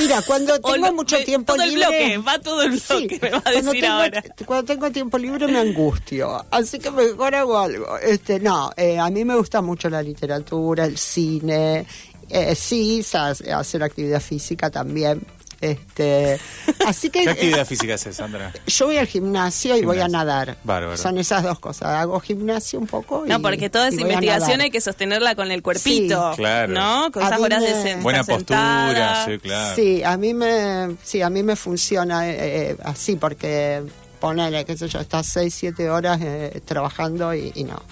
mira, 0.01 0.23
cuando 0.23 0.59
tengo 0.61 0.93
mucho 0.93 1.17
tiempo 1.25 1.55
todo 1.55 1.65
libre... 1.67 2.15
el 2.15 2.19
bloque, 2.19 2.19
va 2.19 2.39
todo 2.41 2.63
el 2.63 2.81
Sí, 2.81 3.07
bloque, 3.07 3.19
me 3.23 3.31
va 3.31 3.43
a 3.45 3.51
decir 3.51 3.81
tengo, 3.81 3.87
ahora. 3.95 4.25
Cuando 4.47 4.65
tengo 4.65 4.91
tiempo 4.91 5.19
libre 5.19 5.47
me 5.47 5.59
angustio, 5.59 6.45
así 6.51 6.79
que 6.79 6.91
mejor 6.91 7.35
hago 7.35 7.59
algo. 7.59 7.99
Este, 7.99 8.41
no, 8.41 8.71
eh, 8.77 8.99
a 8.99 9.11
mí 9.11 9.25
me 9.25 9.37
gusta 9.37 9.61
mucho 9.61 9.89
la 9.91 10.03
literatura, 10.03 10.85
el 10.87 10.97
cine, 10.99 11.87
eh, 12.29 12.55
sí, 12.55 13.05
hacer 13.13 13.83
actividad 13.83 14.21
física 14.21 14.71
también. 14.71 15.23
Este, 15.61 16.39
así 16.87 17.09
que 17.11 17.21
¿Qué 17.21 17.27
eh, 17.29 17.31
actividad 17.33 17.67
física 17.67 17.95
haces, 17.95 18.17
Sandra? 18.17 18.53
yo 18.67 18.87
voy 18.87 18.99
al 18.99 19.07
gimnasio 19.07 19.77
y 19.77 19.83
voy 19.85 20.01
a 20.01 20.09
nadar. 20.09 20.57
Bárbaro. 20.65 20.97
Son 20.97 21.17
esas 21.19 21.43
dos 21.43 21.59
cosas. 21.59 21.89
Hago 21.89 22.21
gimnasio 22.21 22.79
un 22.79 22.87
poco. 22.87 23.25
y- 23.27 23.29
No, 23.31 23.41
porque 23.41 23.71
toda 23.71 23.89
esa 23.89 24.01
investigación 24.01 24.61
hay 24.61 24.71
que 24.71 24.81
sostenerla 24.81 25.35
con 25.35 25.51
el 25.51 25.63
cuerpito. 25.63 26.31
Sí. 26.33 26.37
Claro. 26.37 26.73
¿No? 26.73 27.11
Con 27.13 27.23
A 27.23 27.27
esas 27.27 27.41
horas 27.41 27.63
de 27.63 27.73
sen- 27.75 28.03
Buena 28.03 28.23
postura, 28.25 28.89
sentada. 28.93 29.25
sí, 29.27 29.39
claro. 29.39 29.77
Sí, 29.77 30.03
a 30.05 30.17
mí 30.17 30.35
me, 30.35 30.97
sí, 31.03 31.23
a 31.23 31.31
mí 31.31 31.43
me 31.43 31.57
funciona 31.57 32.29
eh, 32.29 32.37
eh, 32.73 32.77
así 32.85 33.17
porque 33.17 33.83
ponele, 34.21 34.65
qué 34.65 34.77
sé 34.77 34.89
yo, 34.89 34.99
estás 35.01 35.27
seis, 35.27 35.55
siete 35.55 35.89
horas 35.91 36.19
eh, 36.23 36.61
trabajando 36.65 37.35
y, 37.35 37.53
y 37.55 37.65
no. 37.65 37.83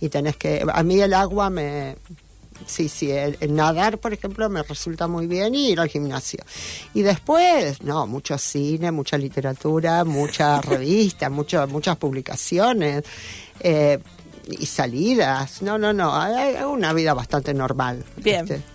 Y 0.00 0.08
tenés 0.08 0.36
que, 0.36 0.64
a 0.72 0.82
mí 0.82 1.00
el 1.00 1.12
agua 1.14 1.50
me, 1.50 1.96
sí, 2.66 2.88
sí, 2.88 3.10
el, 3.10 3.36
el 3.40 3.54
nadar, 3.54 3.98
por 3.98 4.12
ejemplo, 4.12 4.48
me 4.48 4.62
resulta 4.62 5.08
muy 5.08 5.26
bien 5.26 5.54
y 5.54 5.70
ir 5.70 5.80
al 5.80 5.88
gimnasio. 5.88 6.44
Y 6.94 7.02
después, 7.02 7.82
no, 7.82 8.06
mucho 8.06 8.38
cine, 8.38 8.90
mucha 8.92 9.18
literatura, 9.18 10.04
muchas 10.04 10.64
revistas, 10.66 11.30
mucho, 11.30 11.66
muchas 11.68 11.96
publicaciones. 11.96 13.04
eh, 13.60 13.98
y 14.44 14.66
salidas, 14.66 15.62
no, 15.62 15.78
no, 15.78 15.92
no, 15.92 16.14
hay 16.14 16.56
hay 16.56 16.64
una 16.64 16.92
vida 16.92 17.14
bastante 17.14 17.54
normal. 17.54 18.04
Bien. 18.16 18.40
este. 18.40 18.71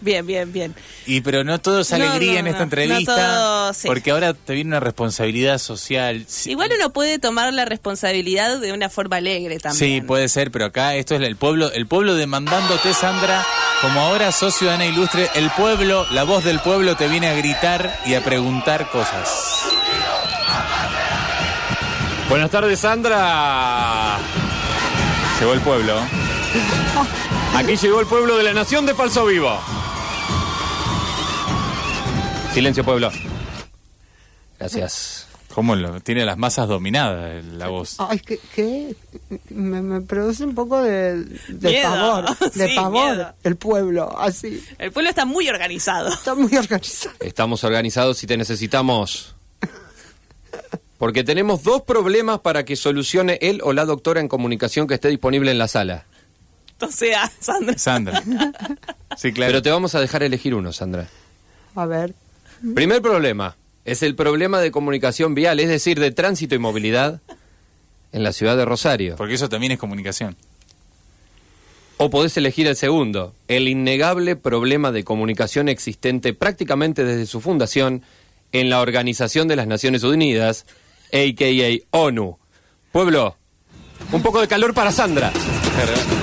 Bien, 0.00 0.26
bien, 0.26 0.52
bien. 0.52 0.74
Y 1.06 1.20
pero 1.20 1.44
no 1.44 1.60
todo 1.60 1.80
es 1.80 1.92
alegría 1.92 2.34
no, 2.34 2.38
en 2.40 2.46
esta 2.46 2.58
no, 2.58 2.64
entrevista, 2.64 3.16
no 3.16 3.34
todo, 3.34 3.74
sí. 3.74 3.86
porque 3.86 4.10
ahora 4.10 4.32
te 4.34 4.54
viene 4.54 4.68
una 4.68 4.80
responsabilidad 4.80 5.58
social. 5.58 6.24
Sí, 6.26 6.50
Igual 6.52 6.70
uno 6.78 6.90
puede 6.90 7.18
tomar 7.18 7.52
la 7.52 7.64
responsabilidad 7.66 8.58
de 8.58 8.72
una 8.72 8.88
forma 8.88 9.16
alegre 9.16 9.56
Sí, 9.56 9.60
también. 9.60 10.06
puede 10.06 10.28
ser, 10.28 10.50
pero 10.50 10.66
acá 10.66 10.94
esto 10.94 11.14
es 11.16 11.22
el 11.22 11.36
pueblo, 11.36 11.70
el 11.72 11.86
pueblo 11.86 12.14
demandándote, 12.14 12.94
Sandra, 12.94 13.44
como 13.82 14.00
ahora 14.00 14.32
sos 14.32 14.54
ciudadana 14.54 14.86
ilustre, 14.86 15.28
el 15.34 15.50
pueblo, 15.50 16.06
la 16.12 16.22
voz 16.24 16.44
del 16.44 16.60
pueblo 16.60 16.96
te 16.96 17.06
viene 17.08 17.28
a 17.28 17.34
gritar 17.34 17.98
y 18.06 18.14
a 18.14 18.24
preguntar 18.24 18.88
cosas. 18.90 19.64
Buenas 22.28 22.50
tardes, 22.50 22.78
Sandra. 22.78 24.18
Llegó 25.40 25.52
el 25.52 25.60
pueblo. 25.60 26.00
Aquí 27.56 27.76
llegó 27.76 28.00
el 28.00 28.06
pueblo 28.06 28.36
de 28.36 28.44
la 28.44 28.52
nación 28.52 28.86
de 28.86 28.94
Falso 28.94 29.26
Vivo. 29.26 29.60
Silencio, 32.52 32.84
pueblo. 32.84 33.10
Gracias. 34.58 35.26
¿Cómo 35.54 35.74
lo, 35.74 36.00
tiene 36.00 36.24
las 36.24 36.38
masas 36.38 36.68
dominadas 36.68 37.44
la 37.44 37.68
voz? 37.68 37.96
Ay, 37.98 38.20
que, 38.20 38.38
que 38.54 38.94
me, 39.50 39.82
me 39.82 40.00
produce 40.00 40.44
un 40.44 40.54
poco 40.54 40.80
de, 40.80 41.24
de 41.48 41.68
Miedo. 41.70 41.90
pavor, 41.90 42.38
de 42.54 42.68
Sí, 42.68 42.76
pavor 42.76 43.16
miedo. 43.16 43.34
el 43.42 43.56
pueblo, 43.56 44.18
así, 44.18 44.64
El 44.78 44.92
pueblo 44.92 45.10
está 45.10 45.24
muy 45.24 45.48
organizado. 45.48 46.08
está 46.08 46.34
muy 46.36 46.54
organizado. 46.56 47.16
Estamos 47.20 47.64
organizados 47.64 48.22
y 48.22 48.26
te 48.28 48.36
necesitamos. 48.36 49.34
Porque 50.98 51.24
tenemos 51.24 51.62
dos 51.64 51.82
problemas 51.82 52.40
para 52.40 52.64
que 52.64 52.76
solucione 52.76 53.38
él 53.40 53.60
o 53.64 53.72
la 53.72 53.86
doctora 53.86 54.20
en 54.20 54.28
comunicación 54.28 54.86
que 54.86 54.94
esté 54.94 55.08
disponible 55.08 55.50
en 55.50 55.58
la 55.58 55.66
sala. 55.66 56.04
O 56.80 56.88
sea, 56.88 57.30
Sandra. 57.40 57.76
Sandra. 57.78 58.22
Sí, 59.16 59.32
claro. 59.32 59.50
Pero 59.50 59.62
te 59.62 59.70
vamos 59.70 59.94
a 59.94 60.00
dejar 60.00 60.22
elegir 60.22 60.54
uno, 60.54 60.72
Sandra. 60.72 61.08
A 61.74 61.86
ver, 61.86 62.14
Primer 62.74 63.00
problema 63.02 63.56
es 63.84 64.02
el 64.02 64.14
problema 64.14 64.60
de 64.60 64.70
comunicación 64.70 65.34
vial, 65.34 65.60
es 65.60 65.68
decir, 65.68 65.98
de 65.98 66.10
tránsito 66.10 66.54
y 66.54 66.58
movilidad 66.58 67.20
en 68.12 68.22
la 68.22 68.32
ciudad 68.32 68.56
de 68.56 68.64
Rosario. 68.64 69.16
Porque 69.16 69.34
eso 69.34 69.48
también 69.48 69.72
es 69.72 69.78
comunicación. 69.78 70.36
O 71.96 72.08
podés 72.10 72.36
elegir 72.36 72.66
el 72.66 72.76
segundo, 72.76 73.34
el 73.48 73.68
innegable 73.68 74.34
problema 74.36 74.90
de 74.90 75.04
comunicación 75.04 75.68
existente 75.68 76.32
prácticamente 76.32 77.04
desde 77.04 77.26
su 77.26 77.40
fundación 77.40 78.02
en 78.52 78.70
la 78.70 78.80
Organización 78.80 79.48
de 79.48 79.56
las 79.56 79.66
Naciones 79.66 80.02
Unidas, 80.02 80.64
a.k.a. 81.12 81.78
ONU. 81.98 82.38
Pueblo, 82.90 83.36
un 84.12 84.22
poco 84.22 84.40
de 84.40 84.48
calor 84.48 84.72
para 84.74 84.92
Sandra. 84.92 85.30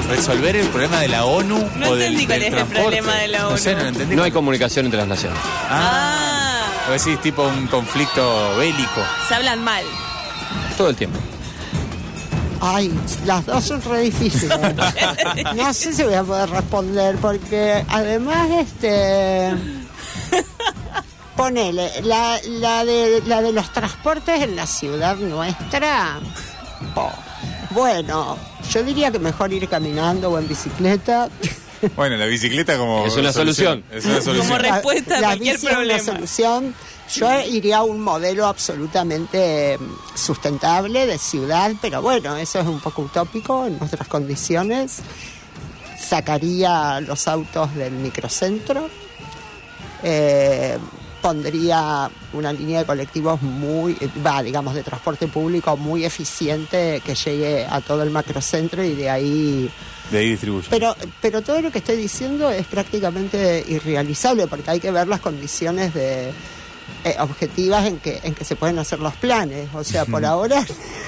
¿Resolver 0.09 0.55
el 0.55 0.67
problema 0.67 0.99
de 1.01 1.07
la 1.09 1.25
ONU 1.25 1.57
No 1.77 1.89
o 1.89 1.95
del, 1.95 2.13
entendí 2.15 2.25
cuál 2.25 2.39
del 2.41 2.53
es 2.53 2.59
el 2.61 2.67
problema 2.67 3.15
de 3.15 3.27
la 3.27 3.39
No 3.43 3.57
sé, 3.57 3.73
ONU. 3.73 3.81
no 3.83 3.87
entendí. 3.89 4.15
No 4.15 4.23
hay 4.23 4.31
comunicación 4.31 4.85
entre 4.85 4.99
las 4.99 5.07
naciones. 5.07 5.37
Ah, 5.43 6.23
Ah, 6.23 6.26
o 6.87 6.91
decís 6.91 7.19
tipo 7.21 7.43
un 7.43 7.67
conflicto 7.67 8.55
bélico. 8.57 9.01
se 9.27 9.35
hablan 9.35 9.63
mal. 9.63 9.83
Todo 10.77 10.89
el 10.89 10.95
tiempo. 10.95 11.19
ay, 12.61 12.93
las 13.25 13.45
dos 13.45 13.63
son 13.63 13.81
re 13.81 14.01
difíciles. 14.01 14.57
No 15.55 15.73
sé 15.73 15.93
si 15.93 16.03
voy 16.03 16.13
a 16.13 16.23
poder 16.23 16.49
responder 16.49 17.15
porque 17.17 17.85
además, 17.89 18.49
este, 18.51 19.53
ponele, 21.35 21.91
la, 22.03 22.39
la, 22.45 22.85
de, 22.85 23.21
la 23.25 23.41
de 23.41 23.51
los 23.53 23.71
transportes 23.71 24.41
en 24.41 24.55
la 24.55 24.65
ciudad 24.67 25.15
nuestra, 25.17 26.19
bueno, 27.71 28.37
yo 28.71 28.83
diría 28.83 29.11
que 29.11 29.19
mejor 29.19 29.53
ir 29.53 29.67
caminando 29.69 30.31
o 30.31 30.39
en 30.39 30.47
bicicleta. 30.47 31.29
Bueno, 31.95 32.17
la 32.17 32.25
bicicleta 32.25 32.77
como 32.77 33.05
Es 33.05 33.15
una 33.15 33.31
solución. 33.31 33.83
Es 33.91 34.05
una 34.05 34.21
solución. 34.21 34.47
Como 34.47 34.57
respuesta 34.57 35.17
a 35.17 35.21
la 35.21 35.27
cualquier 35.27 35.55
bici 35.55 35.67
es 35.67 35.73
problema. 35.73 36.01
una 36.01 36.13
solución. 36.13 36.75
Yo 37.13 37.41
iría 37.41 37.77
a 37.77 37.83
un 37.83 38.01
modelo 38.01 38.45
absolutamente 38.47 39.73
eh, 39.73 39.79
sustentable 40.13 41.05
de 41.05 41.17
ciudad, 41.17 41.71
pero 41.81 42.01
bueno, 42.01 42.35
eso 42.35 42.59
es 42.59 42.67
un 42.67 42.81
poco 42.81 43.03
utópico 43.03 43.65
en 43.65 43.79
nuestras 43.79 44.07
condiciones. 44.07 44.99
Sacaría 45.97 46.99
los 46.99 47.27
autos 47.27 47.73
del 47.75 47.93
microcentro, 47.93 48.89
eh, 50.03 50.77
pondría 51.21 52.09
una 52.33 52.53
línea 52.53 52.79
de 52.79 52.85
colectivos 52.85 53.41
muy, 53.41 53.97
va, 54.25 54.43
digamos, 54.43 54.75
de 54.75 54.83
transporte 54.83 55.27
público 55.27 55.75
muy 55.75 56.05
eficiente 56.05 57.01
que 57.05 57.15
llegue 57.15 57.65
a 57.65 57.81
todo 57.81 58.03
el 58.03 58.11
macrocentro 58.11 58.83
y 58.83 58.95
de 58.95 59.09
ahí 59.09 59.71
De 60.11 60.19
ahí 60.19 60.29
distribuye. 60.31 60.67
pero, 60.69 60.95
pero 61.21 61.41
todo 61.41 61.61
lo 61.61 61.71
que 61.71 61.79
estoy 61.79 61.97
diciendo 61.97 62.49
es 62.49 62.65
prácticamente 62.67 63.63
irrealizable 63.67 64.47
porque 64.47 64.71
hay 64.71 64.79
que 64.79 64.91
ver 64.91 65.07
las 65.07 65.19
condiciones 65.19 65.93
de 65.93 66.29
eh, 67.03 67.15
objetivas 67.19 67.85
en 67.85 67.99
que 67.99 68.19
en 68.23 68.33
que 68.33 68.45
se 68.45 68.55
pueden 68.55 68.79
hacer 68.79 68.99
los 68.99 69.13
planes. 69.15 69.67
O 69.73 69.83
sea, 69.83 70.05
por 70.05 70.23
ahora, 70.25 70.65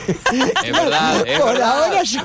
Es 0.07 0.71
verdad, 0.73 1.25
es 1.27 1.39
por 1.39 1.53
verdad. 1.53 1.83
ahora 1.85 2.03
yo, 2.03 2.21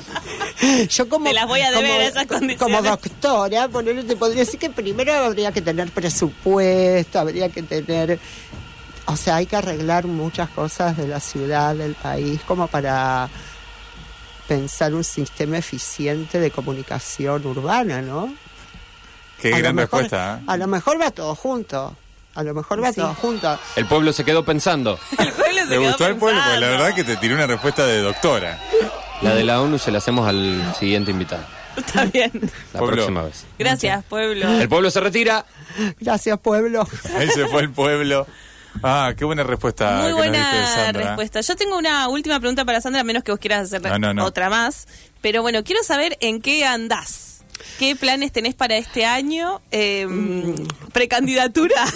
yo 0.89 1.09
como 1.09 1.27
Te 1.27 1.35
las 1.35 1.47
voy 1.47 1.61
a 1.61 1.71
deber 1.71 1.91
como, 1.91 2.01
esas 2.03 2.27
condiciones. 2.27 2.59
como 2.59 2.83
doctora, 2.83 3.69
ponele, 3.69 4.03
te 4.03 4.17
podría 4.17 4.41
decir 4.41 4.59
que 4.59 4.71
primero 4.71 5.13
habría 5.15 5.53
que 5.53 5.63
tener 5.63 5.91
presupuesto, 5.93 7.19
habría 7.21 7.49
que 7.49 7.63
tener 7.63 8.19
o 9.07 9.17
sea, 9.17 9.37
hay 9.37 9.47
que 9.47 9.57
arreglar 9.57 10.07
muchas 10.07 10.49
cosas 10.49 10.97
de 10.97 11.07
la 11.07 11.21
ciudad, 11.21 11.75
del 11.75 11.95
país, 11.95 12.41
como 12.47 12.69
para 12.69 13.29
pensar 14.49 14.95
un 14.95 15.05
sistema 15.05 15.59
eficiente 15.59 16.39
de 16.41 16.51
comunicación 16.51 17.47
urbana, 17.47 18.03
¿no? 18.03 18.35
Qué 19.41 19.55
A 19.55 19.59
gran 19.59 19.75
mejor- 19.75 20.01
respuesta. 20.03 20.39
¿eh? 20.41 20.45
A 20.47 20.57
lo 20.57 20.67
mejor 20.67 21.01
va 21.01 21.11
todo 21.11 21.35
junto. 21.35 21.97
A 22.35 22.43
lo 22.43 22.53
mejor 22.55 22.83
va 22.83 22.91
Sí. 22.93 23.01
todo 23.01 23.15
junto. 23.15 23.59
El 23.77 23.87
pueblo 23.87 24.13
se 24.13 24.25
quedó 24.25 24.45
pensando. 24.45 24.99
El 25.19 25.33
pueblo 25.33 25.59
se 25.61 25.65
Me 25.67 25.71
quedó 25.71 25.83
gustó 25.83 26.07
el 26.07 26.17
pueblo 26.17 26.41
porque 26.41 26.55
la 26.61 26.67
pensando. 26.67 26.85
verdad 26.85 26.95
que 26.97 27.05
te 27.05 27.17
tiré 27.17 27.35
una 27.35 27.47
respuesta 27.47 27.87
de 27.87 28.01
doctora. 28.01 28.59
La 29.23 29.35
de 29.35 29.45
la 29.45 29.61
ONU 29.61 29.79
se 29.79 29.91
la 29.91 29.99
hacemos 29.99 30.29
al 30.29 30.75
siguiente 30.79 31.11
invitado. 31.13 31.45
Está 31.77 32.05
bien. 32.05 32.31
La 32.73 32.79
Pueblo. 32.81 32.97
próxima 32.97 33.23
vez. 33.25 33.45
Gracias, 33.59 34.05
pueblo. 34.05 34.49
El 34.61 34.69
pueblo 34.69 34.91
se 34.91 35.01
retira. 35.01 35.45
Gracias, 36.01 36.39
pueblo. 36.39 36.87
Ahí 37.17 37.29
se 37.31 37.47
fue 37.49 37.63
el 37.63 37.71
pueblo. 37.71 38.27
Ah, 38.83 39.13
qué 39.17 39.25
buena 39.25 39.43
respuesta. 39.45 39.93
Muy 39.97 40.07
diste, 40.09 40.15
buena 40.17 40.93
respuesta. 40.93 41.41
Yo 41.41 41.57
tengo 41.57 41.79
una 41.79 42.09
última 42.09 42.39
pregunta 42.41 42.65
para 42.65 42.81
Sandra, 42.81 43.01
a 43.01 43.05
menos 43.05 43.23
que 43.23 43.31
vos 43.31 43.41
quieras 43.41 43.63
hacer 43.73 43.83
No, 43.83 43.99
no, 43.99 44.15
no. 44.15 44.25
otra 44.25 44.51
más. 44.51 44.87
Pero 45.21 45.43
bueno, 45.43 45.63
quiero 45.65 45.83
saber 45.83 46.17
en 46.21 46.41
qué 46.41 46.67
andás. 46.67 47.34
¿Qué 47.79 47.97
planes 47.97 48.33
tenés 48.33 48.55
para 48.55 48.77
este 48.77 49.05
año? 49.05 49.61
Eh, 49.71 50.07
¿Precandidatura? 50.93 51.75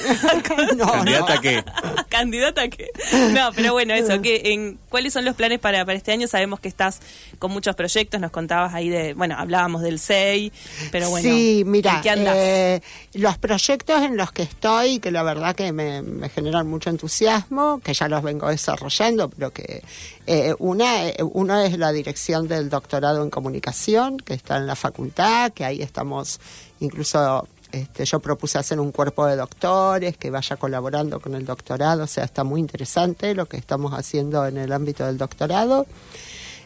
No, 0.77 0.87
¿Candidata 0.93 1.35
no. 1.37 1.41
qué? 1.41 1.65
¿Candidata 2.09 2.69
qué? 2.69 2.91
No, 3.33 3.51
pero 3.55 3.73
bueno, 3.73 3.95
eso, 3.95 4.21
que 4.21 4.53
en, 4.53 4.79
¿cuáles 4.89 5.13
son 5.13 5.25
los 5.25 5.35
planes 5.35 5.59
para, 5.59 5.85
para 5.85 5.97
este 5.97 6.13
año? 6.13 6.27
Sabemos 6.29 6.61
que 6.61 6.69
estás 6.69 7.01
con 7.39 7.51
muchos 7.53 7.75
proyectos, 7.77 8.21
nos 8.21 8.31
contabas 8.31 8.75
ahí 8.75 8.89
de, 8.89 9.15
bueno, 9.15 9.37
hablábamos 9.39 9.83
del 9.83 9.99
SEI, 9.99 10.53
pero 10.91 11.11
bueno, 11.11 11.29
sí, 11.29 11.63
mira, 11.67 11.97
¿en 11.97 12.01
qué 12.03 12.11
andás? 12.11 12.37
eh, 12.37 12.83
los 13.15 13.39
proyectos 13.39 14.03
en 14.03 14.17
los 14.17 14.33
que 14.33 14.43
estoy, 14.43 14.99
que 14.99 15.11
la 15.11 15.23
verdad 15.23 15.55
que 15.55 15.73
me, 15.73 16.03
me 16.03 16.29
generan 16.29 16.69
mucho 16.69 16.91
entusiasmo, 16.91 17.81
que 17.83 17.95
ya 17.95 18.09
los 18.09 18.23
vengo 18.23 18.49
desarrollando, 18.49 19.29
pero 19.31 19.53
que 19.53 19.83
eh, 20.27 20.55
una, 20.59 21.09
eh, 21.09 21.17
uno 21.23 21.59
es 21.61 21.79
la 21.79 21.91
dirección 21.93 22.49
del 22.49 22.69
doctorado 22.69 23.23
en 23.23 23.31
comunicación, 23.31 24.19
que 24.19 24.35
está 24.35 24.57
en 24.59 24.67
la 24.67 24.77
facultad, 24.77 25.53
que 25.59 25.65
ahí 25.65 25.83
estamos 25.83 26.39
incluso... 26.79 27.47
Este, 27.71 28.07
yo 28.07 28.19
propuse 28.19 28.57
hacer 28.57 28.81
un 28.81 28.93
cuerpo 28.93 29.27
de 29.27 29.37
doctores 29.37 30.17
que 30.17 30.31
vaya 30.31 30.57
colaborando 30.57 31.21
con 31.21 31.35
el 31.35 31.45
doctorado, 31.45 32.05
o 32.05 32.07
sea, 32.07 32.25
está 32.25 32.43
muy 32.43 32.61
interesante 32.61 33.35
lo 33.35 33.45
que 33.45 33.59
estamos 33.59 33.93
haciendo 33.93 34.47
en 34.47 34.57
el 34.57 34.73
ámbito 34.73 35.05
del 35.05 35.19
doctorado. 35.19 35.87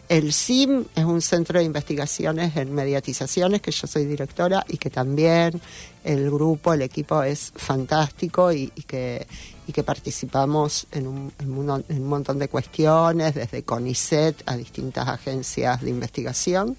El 0.08 0.32
CIM 0.32 0.84
es 0.94 1.04
un 1.04 1.20
centro 1.20 1.58
de 1.58 1.64
investigaciones 1.64 2.56
en 2.56 2.72
mediatizaciones, 2.72 3.60
que 3.62 3.72
yo 3.72 3.88
soy 3.88 4.04
directora 4.04 4.64
y 4.68 4.76
que 4.76 4.90
también 4.90 5.60
el 6.04 6.30
grupo, 6.30 6.72
el 6.72 6.82
equipo 6.82 7.20
es 7.24 7.52
fantástico 7.56 8.52
y, 8.52 8.68
que, 8.86 9.26
y 9.66 9.72
que 9.72 9.82
participamos 9.82 10.86
en 10.92 11.08
un 11.08 12.06
montón 12.06 12.38
de 12.38 12.46
cuestiones, 12.46 13.34
desde 13.34 13.64
CONICET 13.64 14.42
a 14.46 14.56
distintas 14.56 15.08
agencias 15.08 15.80
de 15.80 15.90
investigación. 15.90 16.76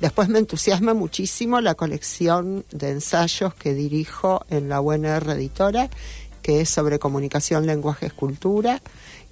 Después 0.00 0.30
me 0.30 0.38
entusiasma 0.38 0.94
muchísimo 0.94 1.60
la 1.60 1.74
colección 1.74 2.64
de 2.72 2.90
ensayos 2.90 3.52
que 3.52 3.74
dirijo 3.74 4.46
en 4.48 4.70
la 4.70 4.80
UNR 4.80 5.30
Editora, 5.32 5.90
que 6.40 6.62
es 6.62 6.70
sobre 6.70 6.98
comunicación, 6.98 7.66
lenguaje, 7.66 8.06
escultura, 8.06 8.80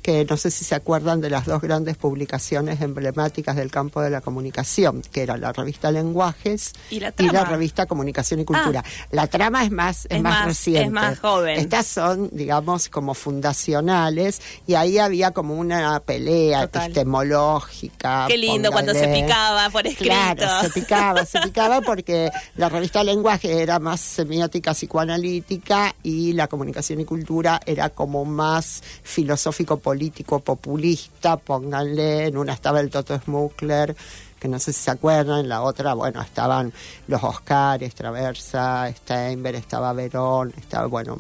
que 0.09 0.25
no 0.25 0.39
sé 0.39 0.51
si 0.51 0.65
se 0.65 0.75
acuerdan 0.75 1.21
de 1.21 1.29
las 1.29 1.45
dos 1.45 1.61
grandes 1.61 1.99
publicaciones 1.99 2.81
emblemáticas 2.81 3.57
del 3.57 3.71
campo 3.71 4.01
de 4.01 4.09
la 4.09 4.23
comunicación, 4.23 5.03
que 5.13 5.21
era 5.23 5.37
la 5.37 5.53
revista 5.53 5.91
Lenguajes 5.91 6.73
¿Y 6.89 6.99
la 7.01 7.45
revista 7.45 7.85
Comunicación 7.85 8.41
y 8.41 8.47
Cultura. 8.47 8.83
La 9.11 9.27
trama 9.27 9.65
es 9.65 9.71
más, 9.71 10.07
es 10.07 10.13
Es 10.17 10.23
más, 10.23 10.33
más- 10.39 10.47
reciente. 10.47 10.85
es 10.85 10.91
más 10.91 11.19
joven. 11.19 11.59
Estas 11.61 11.87
son, 11.87 12.31
digamos, 12.33 12.89
como 12.89 13.13
fundacionales 13.13 14.41
y 14.67 14.77
ahí 14.77 14.97
había 14.97 15.33
como 15.33 15.55
una 15.57 16.01
pelea 16.01 16.63
Total. 16.63 16.85
epistemológica. 16.85 18.25
Qué 18.29 18.39
lindo 18.39 18.71
cuando 18.73 18.95
se 18.95 19.09
picaba 19.09 19.69
por 19.69 19.87
escrito. 19.87 20.15
Claro, 20.15 20.63
se 20.63 20.71
picaba, 20.71 21.25
se 21.27 21.39
picaba 21.41 21.83
porque 21.83 22.31
la 22.57 22.71
revista 22.71 23.05
Lenguaje 23.05 23.61
era 23.61 23.79
más 23.79 24.01
semiótica 24.01 24.73
psicoanalítica 24.73 25.95
y 26.03 26.33
la 26.33 26.49
comunicación 26.49 26.99
y 27.01 27.05
cultura 27.05 27.61
era 27.67 27.91
como 27.91 28.25
más 28.25 28.83
filosófico 29.03 29.79
político 29.99 30.39
populista, 30.39 31.37
pónganle, 31.37 32.27
en 32.29 32.37
una 32.37 32.53
estaba 32.53 32.79
el 32.79 32.89
Toto 32.89 33.19
Smukler, 33.19 33.97
que 34.39 34.47
no 34.47 34.61
sé 34.61 34.73
si 34.73 34.83
se 34.83 34.93
acuerdan, 34.93 35.41
en 35.41 35.49
la 35.49 35.63
otra, 35.63 35.95
bueno, 35.95 36.23
estaban 36.23 36.73
los 37.09 37.25
Oscars, 37.25 37.93
Traversa, 37.97 38.89
Steinberg, 38.93 39.57
estaba 39.57 39.93
Verón, 39.93 40.55
estaba, 40.57 40.87
bueno, 40.87 41.19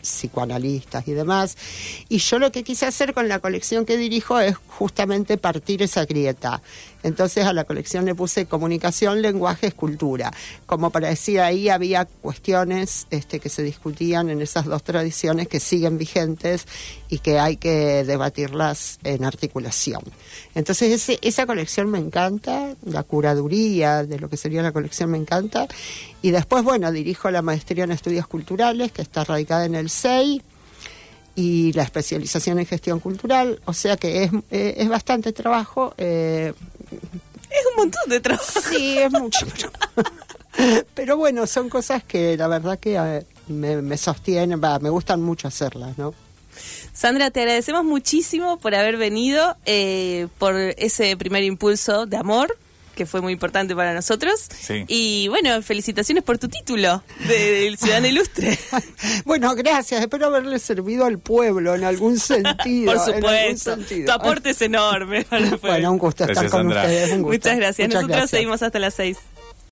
psicoanalistas 0.00 1.06
y 1.06 1.12
demás. 1.12 1.58
Y 2.08 2.16
yo 2.16 2.38
lo 2.38 2.50
que 2.50 2.64
quise 2.64 2.86
hacer 2.86 3.12
con 3.12 3.28
la 3.28 3.40
colección 3.40 3.84
que 3.84 3.98
dirijo 3.98 4.40
es 4.40 4.56
justamente 4.78 5.36
partir 5.36 5.82
esa 5.82 6.06
grieta. 6.06 6.62
Entonces 7.02 7.46
a 7.46 7.52
la 7.52 7.64
colección 7.64 8.04
le 8.04 8.14
puse 8.14 8.46
comunicación, 8.46 9.22
lenguaje, 9.22 9.68
escultura. 9.68 10.32
Como 10.66 10.90
para 10.90 11.08
decir, 11.08 11.40
ahí 11.40 11.68
había 11.68 12.04
cuestiones 12.04 13.06
este, 13.10 13.40
que 13.40 13.48
se 13.48 13.62
discutían 13.62 14.30
en 14.30 14.42
esas 14.42 14.66
dos 14.66 14.82
tradiciones 14.82 15.48
que 15.48 15.60
siguen 15.60 15.98
vigentes 15.98 16.66
y 17.08 17.18
que 17.18 17.38
hay 17.38 17.56
que 17.56 18.04
debatirlas 18.04 18.98
en 19.04 19.24
articulación. 19.24 20.02
Entonces 20.54 21.18
esa 21.22 21.46
colección 21.46 21.90
me 21.90 21.98
encanta, 21.98 22.74
la 22.84 23.02
curaduría 23.02 24.04
de 24.04 24.18
lo 24.18 24.28
que 24.28 24.36
sería 24.36 24.62
la 24.62 24.72
colección 24.72 25.10
me 25.10 25.18
encanta. 25.18 25.66
Y 26.22 26.30
después, 26.30 26.62
bueno, 26.64 26.92
dirijo 26.92 27.30
la 27.30 27.42
maestría 27.42 27.84
en 27.84 27.92
estudios 27.92 28.26
culturales, 28.26 28.92
que 28.92 29.02
está 29.02 29.24
radicada 29.24 29.64
en 29.64 29.74
el 29.74 29.90
SEI 29.90 30.42
y 31.40 31.72
la 31.72 31.82
especialización 31.84 32.58
en 32.58 32.66
gestión 32.66 33.00
cultural, 33.00 33.60
o 33.64 33.72
sea 33.72 33.96
que 33.96 34.24
es, 34.24 34.30
eh, 34.50 34.74
es 34.76 34.88
bastante 34.88 35.32
trabajo. 35.32 35.94
eh, 35.96 36.52
Es 37.50 37.66
un 37.70 37.76
montón 37.76 38.02
de 38.08 38.20
trabajo. 38.20 38.60
sí, 38.70 38.98
es 38.98 39.10
mucho. 39.12 39.46
Pero, 40.54 40.84
pero 40.94 41.16
bueno, 41.16 41.46
son 41.46 41.68
cosas 41.68 42.04
que 42.04 42.36
la 42.36 42.48
verdad 42.48 42.78
que 42.78 42.96
eh, 42.96 43.24
me, 43.48 43.80
me 43.80 43.96
sostienen, 43.96 44.60
va, 44.62 44.78
me 44.78 44.90
gustan 44.90 45.22
mucho 45.22 45.48
hacerlas, 45.48 45.96
¿no? 45.98 46.12
Sandra, 46.92 47.30
te 47.30 47.40
agradecemos 47.40 47.84
muchísimo 47.84 48.58
por 48.58 48.74
haber 48.74 48.96
venido, 48.98 49.56
eh, 49.64 50.26
por 50.38 50.54
ese 50.56 51.16
primer 51.16 51.42
impulso 51.44 52.04
de 52.06 52.16
amor 52.18 52.56
que 52.94 53.06
fue 53.06 53.20
muy 53.20 53.32
importante 53.32 53.74
para 53.74 53.94
nosotros. 53.94 54.46
Sí. 54.60 54.84
Y 54.88 55.28
bueno, 55.28 55.60
felicitaciones 55.62 56.22
por 56.24 56.38
tu 56.38 56.48
título 56.48 57.02
de, 57.26 57.64
del 57.64 57.78
Ciudadano 57.78 58.06
Ilustre. 58.08 58.58
Bueno, 59.24 59.54
gracias. 59.54 60.00
Espero 60.00 60.26
haberle 60.26 60.58
servido 60.58 61.04
al 61.06 61.18
pueblo 61.18 61.74
en 61.74 61.84
algún 61.84 62.18
sentido. 62.20 62.92
por 62.92 63.04
supuesto. 63.04 63.74
sentido. 63.76 64.06
Tu 64.06 64.12
aporte 64.12 64.50
es 64.50 64.62
enorme. 64.62 65.24
para 65.24 65.42
el 65.42 65.48
pueblo. 65.50 65.68
Bueno, 65.68 65.92
un 65.92 65.98
gusto 65.98 66.24
estar 66.24 66.48
con 66.50 66.62
Sandra. 66.62 66.82
ustedes. 66.82 67.12
un 67.12 67.22
gusto. 67.22 67.32
Muchas 67.32 67.56
gracias. 67.56 67.88
Muchas 67.88 68.02
Nosotros 68.02 68.08
gracias. 68.16 68.30
seguimos 68.30 68.62
hasta 68.62 68.78
las 68.78 68.94
seis. 68.94 69.18